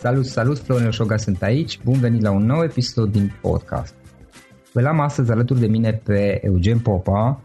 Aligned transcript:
Salut, 0.00 0.24
salut, 0.24 0.58
Florin 0.58 0.90
Șoga 0.90 1.16
sunt 1.16 1.42
aici, 1.42 1.80
bun 1.84 1.98
venit 1.98 2.22
la 2.22 2.30
un 2.30 2.46
nou 2.46 2.62
episod 2.62 3.12
din 3.12 3.32
podcast. 3.40 3.94
Îl 4.72 4.86
am 4.86 5.00
astăzi 5.00 5.30
alături 5.30 5.60
de 5.60 5.66
mine 5.66 6.00
pe 6.04 6.40
Eugen 6.42 6.78
Popa 6.78 7.40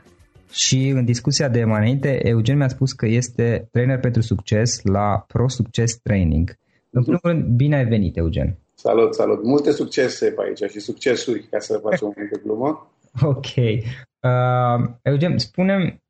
și 0.52 0.88
în 0.88 1.06
discuția 1.06 1.50
de 1.50 1.64
mai 1.64 1.80
înainte, 1.80 2.28
Eugen 2.28 2.58
mi-a 2.58 2.68
spus 2.68 2.92
că 2.92 3.06
este 3.06 3.68
trainer 3.72 4.00
pentru 4.00 4.22
succes 4.22 4.82
la 4.84 5.24
Pro 5.28 5.48
Success 5.48 5.98
Training. 5.98 6.58
În 6.90 7.02
primul 7.02 7.20
rând, 7.24 7.44
bine 7.44 7.76
ai 7.76 7.86
venit, 7.86 8.18
Eugen. 8.18 8.58
Salut, 8.74 9.14
salut. 9.16 9.44
Multe 9.44 9.72
succese 9.72 10.30
pe 10.30 10.42
aici 10.48 10.72
și 10.72 10.80
succesuri, 10.80 11.48
ca 11.52 11.60
să 11.60 11.80
facem 11.84 12.08
o 12.08 12.14
mică 12.16 12.40
glumă. 12.44 12.88
Ok. 13.22 13.56
Uh, 13.56 14.90
Eugen, 15.02 15.38
spune 15.38 16.02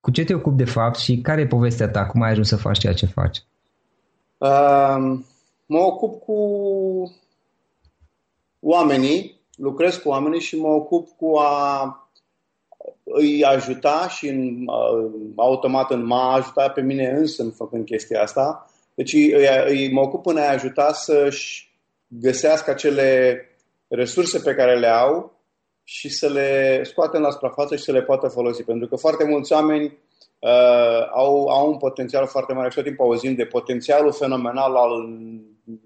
cu 0.00 0.10
ce 0.10 0.24
te 0.24 0.34
ocupi 0.34 0.56
de 0.56 0.64
fapt 0.64 0.98
și 0.98 1.20
care 1.20 1.40
e 1.40 1.46
povestea 1.46 1.88
ta? 1.88 2.06
Cum 2.06 2.22
ai 2.22 2.30
ajuns 2.30 2.48
să 2.48 2.56
faci 2.56 2.78
ceea 2.78 2.92
ce 2.92 3.06
faci? 3.06 3.42
Uh, 4.38 5.18
mă 5.66 5.78
ocup 5.78 6.22
cu 6.22 6.36
oamenii, 8.60 9.40
lucrez 9.56 9.96
cu 9.96 10.08
oamenii 10.08 10.40
și 10.40 10.56
mă 10.56 10.68
ocup 10.68 11.08
cu 11.16 11.36
a 11.36 12.00
îi 13.04 13.44
ajuta 13.44 14.08
și 14.08 14.28
în, 14.28 14.64
automat 15.36 15.90
în 15.90 16.06
m-a 16.06 16.32
ajutat 16.32 16.72
pe 16.72 16.80
mine 16.80 17.08
însă 17.08 17.50
făcând 17.56 17.84
chestia 17.84 18.22
asta. 18.22 18.70
Deci 18.94 19.12
îi, 19.12 19.34
îi, 19.66 19.92
mă 19.92 20.00
ocup 20.00 20.26
în 20.26 20.36
a 20.36 20.48
ajuta 20.48 20.92
să-și 20.92 21.74
găsească 22.06 22.70
acele 22.70 23.40
resurse 23.88 24.38
pe 24.38 24.54
care 24.54 24.78
le 24.78 24.86
au 24.86 25.34
și 25.84 26.08
să 26.08 26.28
le 26.28 26.80
scoatem 26.84 27.20
la 27.20 27.30
suprafață 27.30 27.76
și 27.76 27.82
să 27.82 27.92
le 27.92 28.02
poată 28.02 28.28
folosi. 28.28 28.62
Pentru 28.62 28.88
că 28.88 28.96
foarte 28.96 29.24
mulți 29.24 29.52
oameni 29.52 29.84
uh, 30.38 31.10
au, 31.14 31.46
au 31.48 31.70
un 31.70 31.76
potențial 31.76 32.26
foarte 32.26 32.52
mare 32.52 32.68
și 32.68 32.74
tot 32.74 32.84
timpul 32.84 33.04
auzim 33.04 33.34
de 33.34 33.44
potențialul 33.44 34.12
fenomenal 34.12 34.76
al 34.76 35.08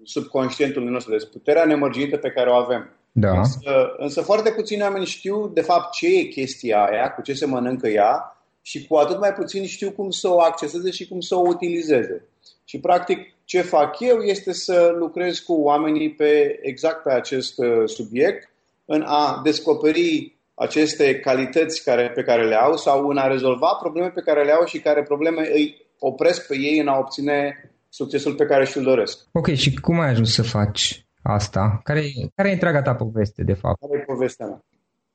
subconștientului 0.03 0.91
nostru, 0.91 1.11
deci 1.11 1.29
puterea 1.31 1.65
nemărginită 1.65 2.17
pe 2.17 2.29
care 2.29 2.49
o 2.49 2.53
avem. 2.53 2.95
Da. 3.11 3.37
Însă, 3.37 3.95
însă 3.97 4.21
foarte 4.21 4.51
puțini 4.51 4.81
oameni 4.81 5.05
știu 5.05 5.47
de 5.47 5.61
fapt 5.61 5.91
ce 5.91 6.07
e 6.07 6.23
chestia 6.23 6.85
aia, 6.85 7.11
cu 7.11 7.21
ce 7.21 7.33
se 7.33 7.45
mănâncă 7.45 7.87
ea 7.87 8.35
și 8.61 8.87
cu 8.87 8.95
atât 8.95 9.19
mai 9.19 9.33
puțin 9.33 9.65
știu 9.65 9.91
cum 9.91 10.09
să 10.09 10.27
o 10.29 10.41
acceseze 10.41 10.91
și 10.91 11.07
cum 11.07 11.19
să 11.19 11.35
o 11.35 11.47
utilizeze. 11.47 12.25
Și 12.63 12.79
practic 12.79 13.19
ce 13.43 13.61
fac 13.61 13.99
eu 13.99 14.19
este 14.19 14.53
să 14.53 14.95
lucrez 14.97 15.39
cu 15.39 15.53
oamenii 15.53 16.11
pe 16.11 16.59
exact 16.61 17.03
pe 17.03 17.11
acest 17.11 17.57
uh, 17.57 17.81
subiect, 17.85 18.49
în 18.85 19.03
a 19.05 19.41
descoperi 19.43 20.35
aceste 20.53 21.19
calități 21.19 21.83
care, 21.83 22.11
pe 22.15 22.23
care 22.23 22.47
le 22.47 22.55
au 22.55 22.77
sau 22.77 23.07
în 23.07 23.17
a 23.17 23.27
rezolva 23.27 23.77
probleme 23.81 24.09
pe 24.09 24.21
care 24.21 24.43
le 24.43 24.51
au 24.51 24.65
și 24.65 24.79
care 24.79 25.03
probleme 25.03 25.49
îi 25.53 25.87
opresc 25.99 26.47
pe 26.47 26.57
ei 26.57 26.79
în 26.79 26.87
a 26.87 26.97
obține 26.97 27.70
succesul 27.93 28.35
pe 28.35 28.45
care 28.45 28.65
și-l 28.65 28.83
doresc. 28.83 29.19
Ok, 29.31 29.47
și 29.47 29.79
cum 29.79 29.99
ai 29.99 30.09
ajuns 30.09 30.33
să 30.33 30.43
faci 30.43 31.05
asta? 31.21 31.79
Care, 31.83 32.01
care 32.35 32.49
e 32.49 32.53
întreaga 32.53 32.81
ta 32.81 32.95
poveste, 32.95 33.43
de 33.43 33.53
fapt? 33.53 33.79
Care 33.79 33.99
e 34.01 34.13
povestea 34.13 34.45
mea? 34.45 34.63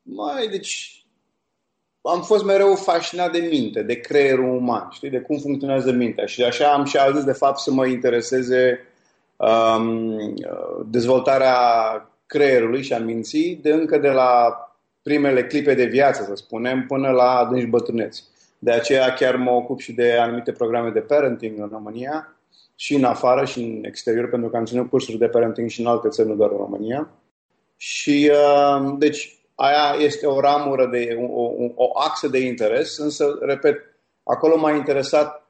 Mai, 0.01 0.47
deci, 0.47 1.05
am 2.01 2.21
fost 2.21 2.43
mereu 2.43 2.75
fascinat 2.75 3.31
de 3.31 3.47
minte, 3.51 3.83
de 3.83 3.99
creierul 3.99 4.55
uman, 4.55 4.87
știi, 4.91 5.09
de 5.09 5.19
cum 5.19 5.37
funcționează 5.37 5.91
mintea. 5.91 6.25
Și 6.25 6.43
așa 6.43 6.73
am 6.73 6.85
și 6.85 6.97
ajuns, 6.97 7.23
de 7.23 7.31
fapt, 7.31 7.57
să 7.57 7.71
mă 7.71 7.85
intereseze 7.85 8.79
um, 9.37 10.17
dezvoltarea 10.85 11.55
creierului 12.25 12.81
și 12.81 12.93
a 12.93 12.99
minții 12.99 13.59
de 13.61 13.71
încă 13.71 13.97
de 13.97 14.09
la 14.09 14.51
primele 15.01 15.45
clipe 15.45 15.73
de 15.73 15.85
viață, 15.85 16.23
să 16.23 16.35
spunem, 16.35 16.85
până 16.87 17.09
la 17.09 17.37
adânci 17.37 17.69
bătrâneți. 17.69 18.23
De 18.59 18.71
aceea 18.71 19.13
chiar 19.13 19.35
mă 19.35 19.51
ocup 19.51 19.79
și 19.79 19.93
de 19.93 20.17
anumite 20.19 20.51
programe 20.51 20.89
de 20.89 20.99
parenting 20.99 21.59
în 21.59 21.69
România 21.71 22.36
și 22.79 22.95
în 22.95 23.03
afară 23.03 23.45
și 23.45 23.59
în 23.59 23.83
exterior, 23.83 24.29
pentru 24.29 24.49
că 24.49 24.57
am 24.57 24.65
ținut 24.65 24.89
cursuri 24.89 25.17
de 25.17 25.27
parenting 25.27 25.69
și 25.69 25.79
în 25.81 25.87
alte 25.87 26.09
țări, 26.09 26.27
nu 26.27 26.35
doar 26.35 26.51
în 26.51 26.57
România. 26.57 27.09
Și, 27.75 28.31
uh, 28.31 28.95
deci, 28.97 29.37
aia 29.55 29.95
este 29.99 30.25
o 30.25 30.39
ramură, 30.39 30.87
de, 30.87 31.17
o, 31.19 31.41
o, 31.41 31.71
o 31.75 31.99
axă 31.99 32.27
de 32.27 32.39
interes, 32.39 32.97
însă, 32.97 33.37
repet, 33.41 33.77
acolo 34.23 34.57
m-a 34.57 34.71
interesat 34.71 35.47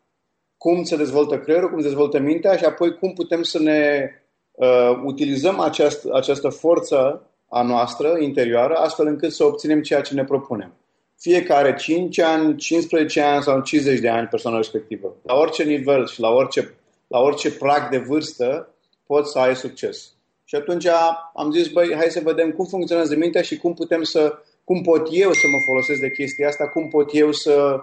cum 0.58 0.84
se 0.84 0.96
dezvoltă 0.96 1.40
creierul, 1.40 1.70
cum 1.70 1.80
se 1.80 1.88
dezvoltă 1.88 2.20
mintea 2.20 2.56
și 2.56 2.66
apoi 2.66 2.98
cum 2.98 3.14
putem 3.14 3.44
să 3.44 3.60
ne 3.60 4.12
uh, 4.52 5.02
utilizăm 5.04 5.60
această, 5.60 6.10
această 6.14 6.50
forță 6.50 7.22
a 7.50 7.62
noastră 7.62 8.18
interioară, 8.20 8.76
astfel 8.76 9.08
încât 9.08 9.32
să 9.32 9.44
obținem 9.44 9.82
ceea 9.82 10.02
ce 10.02 10.14
ne 10.14 10.24
propunem. 10.24 10.74
Fiecare 11.20 11.76
5 11.76 12.20
ani, 12.20 12.56
15 12.56 13.22
ani 13.22 13.44
sau 13.44 13.62
50 13.62 14.00
de 14.00 14.10
ani 14.10 14.28
persoana 14.28 14.58
respectivă. 14.58 15.16
La 15.24 15.36
orice 15.36 15.64
nivel 15.64 16.08
și 16.08 16.20
la 16.20 16.30
orice, 16.30 16.74
la 17.08 17.20
orice 17.20 17.52
prag 17.52 17.90
de 17.90 17.98
vârstă 17.98 18.76
poți 19.06 19.32
să 19.32 19.40
ai 19.40 19.56
succes. 19.56 20.12
Și 20.44 20.56
atunci 20.56 20.86
am 21.34 21.52
zis, 21.52 21.68
băi, 21.68 21.96
hai 21.96 22.10
să 22.10 22.22
vedem 22.24 22.52
cum 22.52 22.66
funcționează 22.66 23.16
mintea 23.16 23.42
și 23.42 23.58
cum 23.58 23.74
putem 23.74 24.04
să, 24.04 24.40
cum 24.64 24.82
pot 24.82 25.08
eu 25.12 25.32
să 25.32 25.48
mă 25.52 25.58
folosesc 25.66 26.00
de 26.00 26.12
chestia 26.12 26.48
asta, 26.48 26.68
cum 26.68 26.88
pot 26.88 27.10
eu 27.14 27.32
să 27.32 27.80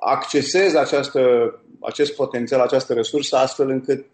accesez 0.00 0.74
această, 0.74 1.20
acest 1.80 2.14
potențial, 2.14 2.60
această 2.60 2.92
resursă, 2.92 3.36
astfel 3.36 3.68
încât 3.68 4.06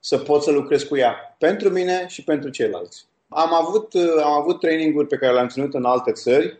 să 0.00 0.18
pot 0.18 0.42
să 0.42 0.50
lucrez 0.50 0.82
cu 0.82 0.96
ea 0.96 1.36
pentru 1.38 1.68
mine 1.68 2.04
și 2.08 2.24
pentru 2.24 2.50
ceilalți. 2.50 3.06
Am 3.28 3.54
avut, 3.54 3.94
am 4.22 4.32
avut 4.32 4.60
traininguri 4.60 5.06
pe 5.06 5.16
care 5.16 5.32
le-am 5.32 5.48
ținut 5.48 5.74
în 5.74 5.84
alte 5.84 6.12
țări, 6.12 6.58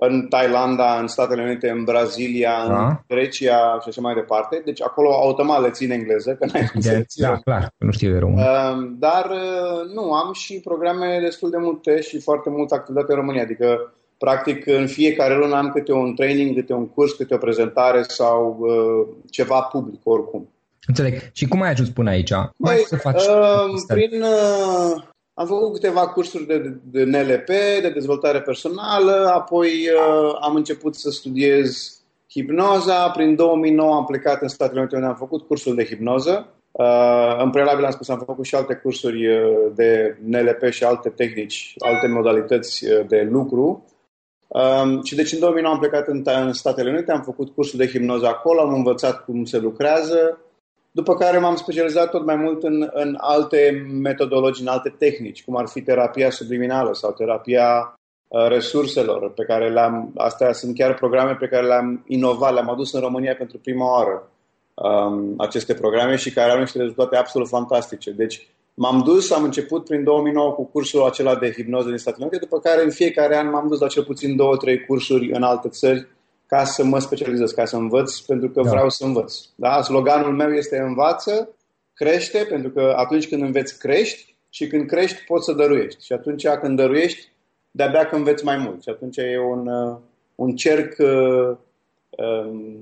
în 0.00 0.26
Thailanda, 0.28 0.98
în 1.00 1.06
Statele 1.06 1.42
Unite, 1.42 1.70
în 1.70 1.84
Brazilia, 1.84 2.66
da. 2.68 2.86
în 2.86 2.96
Grecia 3.08 3.78
și 3.82 3.88
așa 3.88 4.00
mai 4.00 4.14
departe. 4.14 4.62
Deci 4.64 4.82
acolo 4.82 5.12
automat 5.12 5.62
le 5.62 5.70
țin 5.70 5.90
engleză, 5.90 6.34
că 6.34 6.46
n-ai 6.52 6.68
cum 6.72 6.80
să 6.80 7.04
Da, 7.16 7.36
clar, 7.36 7.72
nu 7.78 7.90
știu 7.90 8.12
de 8.12 8.18
român. 8.18 8.38
Uh, 8.38 8.90
dar 8.98 9.30
uh, 9.30 9.94
nu, 9.94 10.12
am 10.12 10.32
și 10.32 10.60
programe 10.64 11.18
destul 11.22 11.50
de 11.50 11.56
multe 11.60 12.00
și 12.00 12.20
foarte 12.20 12.50
multă 12.50 12.74
activitate 12.74 13.12
în 13.12 13.18
România. 13.18 13.42
Adică, 13.42 13.94
practic, 14.18 14.66
în 14.66 14.86
fiecare 14.86 15.36
lună 15.36 15.56
am 15.56 15.70
câte 15.70 15.92
un 15.92 16.14
training, 16.14 16.54
câte 16.54 16.72
un 16.72 16.88
curs, 16.88 17.12
câte 17.12 17.34
o 17.34 17.38
prezentare 17.38 18.02
sau 18.02 18.56
uh, 18.60 19.14
ceva 19.30 19.60
public, 19.60 20.00
oricum. 20.04 20.48
Înțeleg. 20.86 21.14
Și 21.32 21.48
cum 21.48 21.62
ai 21.62 21.70
ajuns 21.70 21.88
până 21.88 22.10
aici? 22.10 22.32
Cum 22.32 22.68
ai 22.68 22.76
să 22.86 22.96
faci 22.96 23.22
uh, 23.22 23.82
prin, 23.86 24.22
uh, 24.22 25.02
am 25.40 25.46
făcut 25.46 25.72
câteva 25.72 26.08
cursuri 26.08 26.46
de, 26.46 26.76
de 26.82 27.04
NLP, 27.04 27.46
de 27.82 27.90
dezvoltare 27.94 28.40
personală, 28.40 29.30
apoi 29.34 29.68
uh, 29.70 30.36
am 30.40 30.54
început 30.54 30.94
să 30.94 31.10
studiez 31.10 31.98
hipnoza. 32.30 33.10
Prin 33.10 33.34
2009 33.34 33.94
am 33.94 34.04
plecat 34.04 34.42
în 34.42 34.48
Statele 34.48 34.80
Unite 34.80 34.94
unde 34.94 35.06
am 35.06 35.14
făcut 35.14 35.46
cursul 35.46 35.74
de 35.74 35.84
hipnoză. 35.84 36.48
Uh, 36.70 37.36
în 37.38 37.50
prealabil 37.50 37.84
am 37.84 37.90
spus, 37.90 38.08
am 38.08 38.22
făcut 38.26 38.44
și 38.44 38.54
alte 38.54 38.74
cursuri 38.74 39.28
uh, 39.28 39.48
de 39.74 40.18
NLP 40.24 40.70
și 40.70 40.84
alte 40.84 41.08
tehnici, 41.08 41.74
alte 41.78 42.06
modalități 42.06 42.86
uh, 42.86 43.06
de 43.08 43.28
lucru. 43.30 43.84
Um, 44.48 45.02
și 45.02 45.14
deci 45.14 45.32
în 45.32 45.38
2009 45.38 45.74
am 45.74 45.80
plecat 45.80 46.08
în, 46.08 46.22
în 46.24 46.52
Statele 46.52 46.90
Unite, 46.90 47.12
am 47.12 47.22
făcut 47.22 47.54
cursul 47.54 47.78
de 47.78 47.86
hipnoză 47.86 48.26
acolo, 48.26 48.60
am 48.60 48.74
învățat 48.74 49.24
cum 49.24 49.44
se 49.44 49.58
lucrează, 49.58 50.38
după 50.90 51.14
care 51.14 51.38
m-am 51.38 51.56
specializat 51.56 52.10
tot 52.10 52.24
mai 52.24 52.36
mult 52.36 52.62
în, 52.62 52.88
în 52.92 53.16
alte 53.18 53.86
metodologii, 54.02 54.64
în 54.64 54.70
alte 54.70 54.94
tehnici, 54.98 55.44
cum 55.44 55.56
ar 55.56 55.68
fi 55.68 55.82
terapia 55.82 56.30
subliminală 56.30 56.94
sau 56.94 57.12
terapia 57.12 57.94
uh, 58.28 58.48
resurselor, 58.48 59.32
pe 59.32 59.44
care 59.44 59.70
le-am, 59.70 60.12
astea 60.16 60.52
sunt 60.52 60.74
chiar 60.74 60.94
programe 60.94 61.34
pe 61.34 61.48
care 61.48 61.66
le-am 61.66 62.04
inovat, 62.06 62.52
le-am 62.52 62.70
adus 62.70 62.92
în 62.92 63.00
România 63.00 63.34
pentru 63.34 63.58
prima 63.58 63.90
oară, 63.90 64.30
um, 64.74 65.34
aceste 65.38 65.74
programe 65.74 66.16
și 66.16 66.32
care 66.32 66.50
au 66.50 66.58
niște 66.58 66.78
rezultate 66.78 67.16
absolut 67.16 67.48
fantastice. 67.48 68.10
Deci 68.10 68.48
m-am 68.74 69.02
dus, 69.04 69.30
am 69.30 69.42
început 69.42 69.84
prin 69.84 70.04
2009 70.04 70.52
cu 70.52 70.64
cursul 70.64 71.02
acela 71.02 71.34
de 71.36 71.52
hipnoză 71.52 71.88
din 71.88 71.98
Statele 71.98 72.24
Unite, 72.24 72.44
după 72.44 72.58
care 72.58 72.84
în 72.84 72.90
fiecare 72.90 73.36
an 73.36 73.50
m-am 73.50 73.68
dus 73.68 73.80
la 73.80 73.86
cel 73.86 74.04
puțin 74.04 74.36
două, 74.36 74.56
trei 74.56 74.84
cursuri 74.84 75.32
în 75.32 75.42
alte 75.42 75.68
țări, 75.68 76.06
ca 76.50 76.64
să 76.64 76.84
mă 76.84 76.98
specializez, 76.98 77.50
ca 77.50 77.64
să 77.64 77.76
învăț, 77.76 78.18
pentru 78.18 78.50
că 78.50 78.62
da. 78.62 78.70
vreau 78.70 78.88
să 78.88 79.04
învăț. 79.04 79.34
Da? 79.54 79.82
Sloganul 79.82 80.32
meu 80.32 80.50
este 80.50 80.78
învață, 80.78 81.48
crește, 81.94 82.46
pentru 82.48 82.70
că 82.70 82.94
atunci 82.96 83.28
când 83.28 83.42
înveți, 83.42 83.78
crești 83.78 84.36
și 84.48 84.66
când 84.66 84.86
crești, 84.86 85.24
poți 85.26 85.44
să 85.44 85.52
dăruiești. 85.52 86.04
Și 86.04 86.12
atunci 86.12 86.46
când 86.46 86.76
dăruiești, 86.76 87.32
de-abia 87.70 88.06
că 88.06 88.16
înveți 88.16 88.44
mai 88.44 88.56
mult. 88.56 88.82
Și 88.82 88.88
atunci 88.88 89.16
e 89.16 89.38
un, 89.50 89.66
uh, 89.66 89.96
un 90.34 90.56
cerc 90.56 90.98
uh, 90.98 91.56
um, 92.10 92.78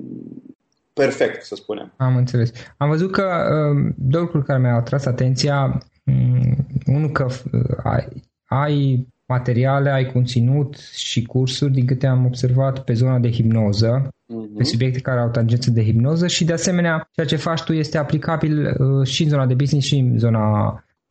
perfect, 0.92 1.42
să 1.42 1.54
spunem. 1.54 1.92
Am 1.96 2.16
înțeles. 2.16 2.52
Am 2.76 2.88
văzut 2.88 3.12
că 3.12 3.22
uh, 3.22 3.92
două 3.96 4.22
lucruri 4.24 4.44
care 4.44 4.58
mi-au 4.58 4.76
atras 4.76 5.06
atenția. 5.06 5.82
Um, 6.04 6.66
unul 6.86 7.10
că 7.10 7.24
uh, 7.52 7.76
ai, 7.84 8.08
ai 8.44 9.06
materiale, 9.28 9.90
ai 9.90 10.12
conținut 10.12 10.76
și 10.76 11.22
cursuri, 11.22 11.72
din 11.72 11.86
câte 11.86 12.06
am 12.06 12.24
observat, 12.24 12.84
pe 12.84 12.92
zona 12.92 13.18
de 13.18 13.30
hipnoză, 13.30 14.08
uh-huh. 14.08 14.56
pe 14.56 14.64
subiecte 14.64 15.00
care 15.00 15.20
au 15.20 15.28
tangență 15.28 15.70
de 15.70 15.84
hipnoză 15.84 16.26
și, 16.26 16.44
de 16.44 16.52
asemenea, 16.52 17.08
ceea 17.12 17.26
ce 17.26 17.36
faci 17.36 17.62
tu 17.62 17.72
este 17.72 17.98
aplicabil 17.98 18.66
uh, 18.66 19.06
și 19.06 19.22
în 19.22 19.28
zona 19.28 19.46
de 19.46 19.54
business 19.54 19.86
și 19.86 19.96
în 19.96 20.18
zona 20.18 20.44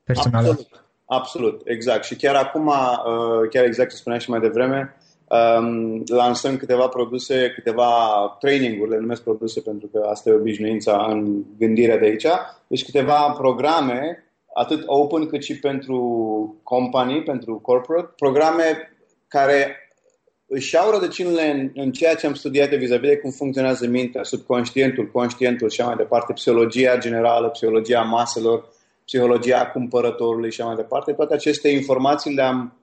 personală. 0.04 0.48
Absolut, 0.48 0.86
absolut 1.06 1.62
exact. 1.66 2.04
Și 2.04 2.16
chiar 2.16 2.36
acum, 2.36 2.68
uh, 2.68 3.50
chiar 3.50 3.66
exact 3.66 3.90
ce 3.90 3.96
spuneam 3.96 4.22
și 4.22 4.30
mai 4.30 4.40
devreme, 4.40 4.96
um, 5.60 6.04
lansăm 6.08 6.58
câteva 6.58 6.88
produse, 6.88 7.52
câteva 7.56 7.92
training-uri, 8.40 8.90
le 8.90 9.00
numesc 9.00 9.24
produse 9.24 9.60
pentru 9.60 9.88
că 9.88 10.08
asta 10.10 10.30
e 10.30 10.34
obișnuința 10.34 11.08
în 11.10 11.44
gândirea 11.58 11.98
de 11.98 12.06
aici, 12.06 12.28
deci 12.68 12.86
câteva 12.86 13.36
programe 13.38 14.27
atât 14.58 14.84
open 14.86 15.28
cât 15.28 15.44
și 15.44 15.60
pentru 15.60 16.00
companii, 16.64 17.24
pentru 17.24 17.60
corporate, 17.60 18.14
programe 18.16 18.92
care 19.28 19.76
își 20.48 20.78
au 20.78 20.92
rădăcinile 20.92 21.52
în, 21.52 21.72
în 21.84 21.92
ceea 21.92 22.16
ce 22.16 22.28
am 22.28 22.34
studiat 22.34 22.70
de 22.70 22.76
vis-a-vis 22.76 23.10
de 23.10 23.18
cum 23.18 23.32
funcționează 23.32 23.88
mintea, 23.88 24.24
subconștientul, 24.24 25.12
conștientul 25.12 25.70
și 25.70 25.82
așa 25.82 25.90
mai 25.90 25.98
departe, 25.98 26.34
psihologia 26.34 26.98
generală, 26.98 27.50
psihologia 27.50 28.02
maselor, 28.02 28.70
psihologia 29.06 29.68
cumpărătorului 29.68 30.52
și 30.52 30.62
așa 30.62 30.70
mai 30.70 30.82
departe. 30.82 31.14
Toate 31.14 31.34
aceste 31.34 31.70
informații 31.70 32.34
le-am, 32.34 32.78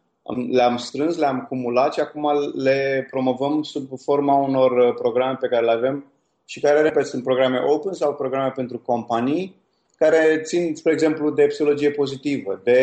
le-am 0.51 0.77
strâns, 0.77 1.17
le-am 1.17 1.47
cumulat 1.49 1.95
și 1.95 2.01
acum 2.01 2.29
le 2.55 3.07
promovăm 3.11 3.63
sub 3.63 3.99
forma 3.99 4.35
unor 4.35 4.95
programe 4.95 5.37
pe 5.41 5.49
care 5.49 5.65
le 5.65 5.73
avem 5.73 6.05
și 6.45 6.61
care, 6.61 6.81
repet, 6.81 7.07
sunt 7.07 7.23
programe 7.23 7.59
open 7.67 7.93
sau 7.93 8.15
programe 8.15 8.53
pentru 8.55 8.79
companii 8.79 9.63
care 9.99 10.41
țin, 10.43 10.75
spre 10.75 10.93
exemplu, 10.93 11.31
de 11.31 11.47
psihologie 11.47 11.91
pozitivă, 11.91 12.61
de 12.65 12.81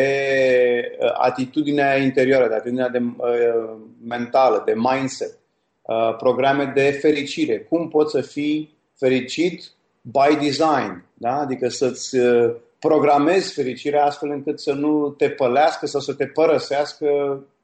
uh, 1.00 1.12
atitudinea 1.18 1.96
interioară, 1.96 2.48
de 2.48 2.54
atitudinea 2.54 2.88
de, 2.88 2.98
uh, 2.98 3.74
mentală, 4.06 4.62
de 4.66 4.74
mindset, 4.76 5.38
uh, 5.82 6.16
programe 6.16 6.72
de 6.74 6.90
fericire. 7.00 7.58
Cum 7.58 7.88
poți 7.88 8.10
să 8.10 8.20
fii 8.20 8.74
fericit 8.98 9.72
by 10.00 10.36
design, 10.40 11.04
da? 11.14 11.38
adică 11.38 11.68
să-ți 11.68 12.16
uh, 12.16 12.54
programezi 12.78 13.52
fericirea 13.52 14.04
astfel 14.04 14.30
încât 14.30 14.60
să 14.60 14.72
nu 14.72 15.08
te 15.08 15.28
pălească 15.28 15.86
sau 15.86 16.00
să 16.00 16.14
te 16.14 16.26
părăsească 16.26 17.06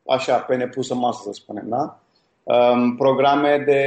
așa, 0.07 0.37
pe 0.37 0.57
nepusă 0.57 0.95
masă, 0.95 1.21
să 1.25 1.31
spunem. 1.33 1.64
Da? 1.69 2.00
Um, 2.49 2.97
programe 2.97 3.62
de, 3.67 3.83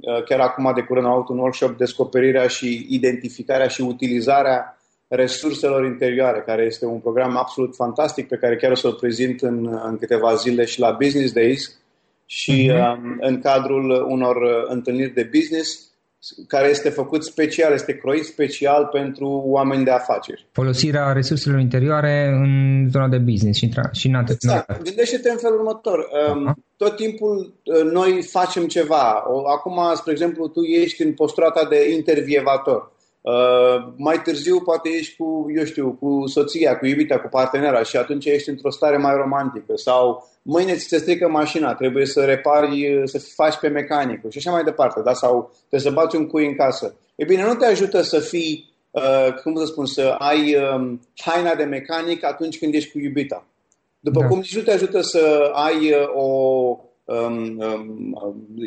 uh, 0.00 0.24
chiar 0.24 0.40
acum 0.40 0.72
de 0.74 0.80
curând 0.80 1.06
am 1.06 1.12
avut 1.12 1.28
un 1.28 1.38
workshop, 1.38 1.76
descoperirea 1.76 2.46
și 2.46 2.86
identificarea 2.88 3.68
și 3.68 3.80
utilizarea 3.80 4.76
resurselor 5.08 5.84
interioare, 5.84 6.42
care 6.46 6.62
este 6.62 6.86
un 6.86 6.98
program 6.98 7.36
absolut 7.36 7.74
fantastic 7.74 8.28
pe 8.28 8.36
care 8.36 8.56
chiar 8.56 8.70
o 8.70 8.74
să-l 8.74 8.92
prezint 8.92 9.40
în, 9.40 9.80
în 9.84 9.98
câteva 9.98 10.34
zile 10.34 10.64
și 10.64 10.80
la 10.80 10.90
Business 10.90 11.32
Days 11.32 11.80
și 12.26 12.70
uh-huh. 12.72 12.96
um, 12.96 13.16
în 13.20 13.40
cadrul 13.40 14.06
unor 14.08 14.36
întâlniri 14.68 15.14
de 15.14 15.30
business 15.32 15.91
care 16.46 16.68
este 16.68 16.88
făcut 16.88 17.24
special, 17.24 17.72
este 17.72 17.96
croit 17.96 18.24
special 18.24 18.88
pentru 18.92 19.42
oameni 19.46 19.84
de 19.84 19.90
afaceri. 19.90 20.46
Folosirea 20.52 21.12
resurselor 21.12 21.60
interioare 21.60 22.26
în 22.26 22.88
zona 22.90 23.08
de 23.08 23.18
business 23.18 23.58
și, 23.58 23.64
în, 23.64 23.82
și 23.92 24.06
în 24.06 24.24
Exact. 24.28 24.82
Gândește-te 24.82 25.30
în 25.30 25.36
felul 25.36 25.58
următor. 25.58 26.06
Uh-huh. 26.06 26.52
Tot 26.76 26.96
timpul 26.96 27.54
uh, 27.64 27.92
noi 27.92 28.22
facem 28.22 28.66
ceva. 28.66 29.24
Acum, 29.56 29.80
spre 29.94 30.12
exemplu, 30.12 30.48
tu 30.48 30.60
ești 30.62 31.02
în 31.02 31.12
postrata 31.12 31.66
de 31.68 31.92
intervievator. 31.92 32.91
Uh, 33.22 33.92
mai 33.96 34.22
târziu 34.22 34.60
poate 34.60 34.88
ești 34.88 35.16
cu, 35.16 35.46
eu 35.56 35.64
știu, 35.64 35.96
cu 36.00 36.26
soția, 36.26 36.78
cu 36.78 36.86
iubita, 36.86 37.18
cu 37.18 37.28
partenera 37.28 37.82
și 37.82 37.96
atunci 37.96 38.24
ești 38.24 38.48
într-o 38.48 38.70
stare 38.70 38.96
mai 38.96 39.14
romantică 39.14 39.72
sau 39.76 40.28
mâine 40.42 40.74
ți 40.74 40.86
se 40.88 40.98
strică 40.98 41.28
mașina, 41.28 41.74
trebuie 41.74 42.06
să 42.06 42.24
repari, 42.24 43.02
să 43.04 43.18
faci 43.34 43.56
pe 43.56 43.68
mecanicul 43.68 44.30
și 44.30 44.38
așa 44.38 44.50
mai 44.50 44.64
departe, 44.64 45.00
da? 45.04 45.12
sau 45.12 45.52
trebuie 45.68 45.90
să 45.90 46.00
bați 46.00 46.16
un 46.16 46.26
cui 46.26 46.46
în 46.46 46.56
casă. 46.56 46.94
E 47.14 47.24
bine, 47.24 47.42
nu 47.42 47.54
te 47.54 47.66
ajută 47.66 48.02
să 48.02 48.18
fii 48.18 48.72
uh, 48.90 49.34
cum 49.42 49.56
să 49.56 49.64
spun, 49.64 49.86
să 49.86 50.14
ai 50.18 50.56
um, 50.56 51.00
haina 51.16 51.54
de 51.54 51.64
mecanic 51.64 52.24
atunci 52.24 52.58
când 52.58 52.74
ești 52.74 52.90
cu 52.90 52.98
iubita. 52.98 53.46
După 54.00 54.20
da. 54.20 54.26
cum 54.26 54.38
nici 54.38 54.56
nu 54.56 54.62
te 54.62 54.72
ajută 54.72 55.00
să 55.00 55.50
ai 55.52 55.90
uh, 55.90 56.08
o, 56.14 56.24
um, 56.24 56.70
um, 56.70 56.91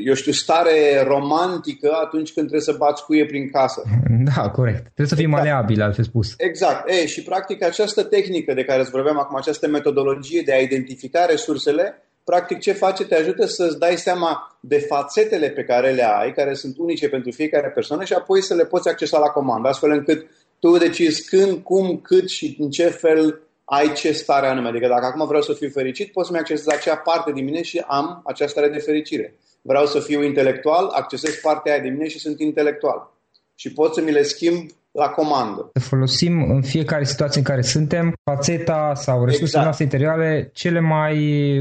eu 0.05 0.13
știu, 0.13 0.31
stare 0.31 1.03
romantică 1.07 1.91
atunci 2.03 2.33
când 2.33 2.47
trebuie 2.47 2.73
să 2.73 2.75
bați 2.77 3.03
cuie 3.05 3.25
prin 3.25 3.49
casă. 3.49 3.83
Da, 4.35 4.49
corect. 4.49 4.81
Trebuie 4.81 5.07
să 5.07 5.15
fii 5.15 5.23
exact. 5.23 5.43
maleabil, 5.43 5.81
altfel 5.81 6.03
spus. 6.03 6.33
Exact. 6.37 6.89
E, 6.89 7.05
și 7.05 7.23
practic 7.23 7.63
această 7.63 8.03
tehnică 8.03 8.53
de 8.53 8.63
care 8.63 8.81
îți 8.81 8.89
vorbeam 8.89 9.19
acum, 9.19 9.35
această 9.35 9.67
metodologie 9.67 10.41
de 10.45 10.53
a 10.53 10.59
identifica 10.59 11.25
resursele, 11.25 12.01
practic 12.23 12.59
ce 12.59 12.71
face? 12.71 13.05
Te 13.05 13.15
ajută 13.15 13.45
să-ți 13.45 13.79
dai 13.79 13.97
seama 13.97 14.57
de 14.59 14.79
fațetele 14.79 15.49
pe 15.49 15.63
care 15.63 15.91
le 15.91 16.03
ai, 16.03 16.33
care 16.33 16.53
sunt 16.53 16.77
unice 16.77 17.09
pentru 17.09 17.31
fiecare 17.31 17.67
persoană 17.67 18.03
și 18.03 18.13
apoi 18.13 18.41
să 18.41 18.53
le 18.53 18.65
poți 18.65 18.89
accesa 18.89 19.19
la 19.19 19.27
comandă, 19.27 19.67
astfel 19.67 19.91
încât 19.91 20.25
tu 20.59 20.77
decizi 20.77 21.29
când, 21.29 21.57
cum, 21.63 21.99
cât 22.03 22.29
și 22.29 22.55
în 22.59 22.69
ce 22.69 22.87
fel 22.87 23.44
ai 23.65 23.93
ce 23.93 24.11
stare 24.11 24.47
anume. 24.47 24.67
Adică 24.67 24.87
dacă 24.87 25.05
acum 25.05 25.27
vreau 25.27 25.41
să 25.41 25.53
fiu 25.53 25.69
fericit, 25.69 26.11
pot 26.11 26.25
să-mi 26.25 26.37
accesez 26.37 26.67
acea 26.67 26.97
parte 26.97 27.31
din 27.31 27.43
mine 27.43 27.61
și 27.61 27.83
am 27.87 28.21
această 28.25 28.59
stare 28.59 28.73
de 28.73 28.79
fericire. 28.79 29.35
Vreau 29.61 29.85
să 29.85 29.99
fiu 29.99 30.23
intelectual, 30.23 30.87
accesez 30.87 31.35
partea 31.35 31.73
aia 31.73 31.81
din 31.81 31.93
mine 31.93 32.07
și 32.07 32.19
sunt 32.19 32.39
intelectual. 32.39 33.13
Și 33.55 33.73
pot 33.73 33.93
să 33.93 34.01
mi 34.01 34.11
le 34.11 34.23
schimb 34.23 34.69
la 34.95 35.09
comandă. 35.09 35.69
Să 35.73 35.87
folosim 35.87 36.49
în 36.49 36.61
fiecare 36.61 37.03
situație 37.03 37.39
în 37.39 37.45
care 37.45 37.61
suntem 37.61 38.13
fațeta 38.23 38.91
sau 38.95 39.15
resursele 39.15 39.45
exact. 39.45 39.63
noastre 39.63 39.83
interioare 39.83 40.49
cele 40.53 40.79
mai 40.79 41.17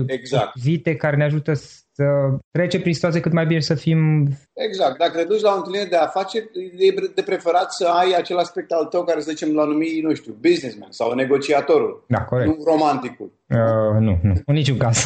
exact. 0.07 0.59
vite 0.59 0.97
care 0.97 1.17
ne 1.17 1.25
ajută 1.25 1.53
să 1.97 2.05
trece 2.51 2.81
prin 2.81 2.95
situație 2.95 3.21
cât 3.21 3.33
mai 3.33 3.47
bine 3.47 3.61
să 3.61 3.75
fim... 3.75 4.29
Exact. 4.53 4.99
Dacă 4.99 5.19
te 5.19 5.25
duci 5.25 5.41
la 5.41 5.53
o 5.53 5.57
întâlnire 5.57 5.85
de 5.85 5.97
afaceri, 5.97 6.51
e 6.79 6.95
de 7.15 7.23
preferat 7.23 7.73
să 7.73 7.87
ai 7.87 8.15
acel 8.17 8.39
aspect 8.39 8.71
al 8.71 8.85
tău 8.85 9.05
care, 9.05 9.21
să 9.21 9.31
zicem, 9.31 9.55
la 9.55 9.65
numi, 9.65 10.01
nu 10.03 10.15
știu, 10.15 10.37
businessman 10.41 10.91
sau 10.91 11.15
negociatorul. 11.15 12.05
Da, 12.09 12.21
corect. 12.25 12.49
Nu 12.49 12.65
romanticul. 12.65 13.33
Uh, 13.49 14.01
nu, 14.01 14.19
nu. 14.23 14.33
În 14.47 14.55
niciun 14.55 14.77
caz. 14.77 15.05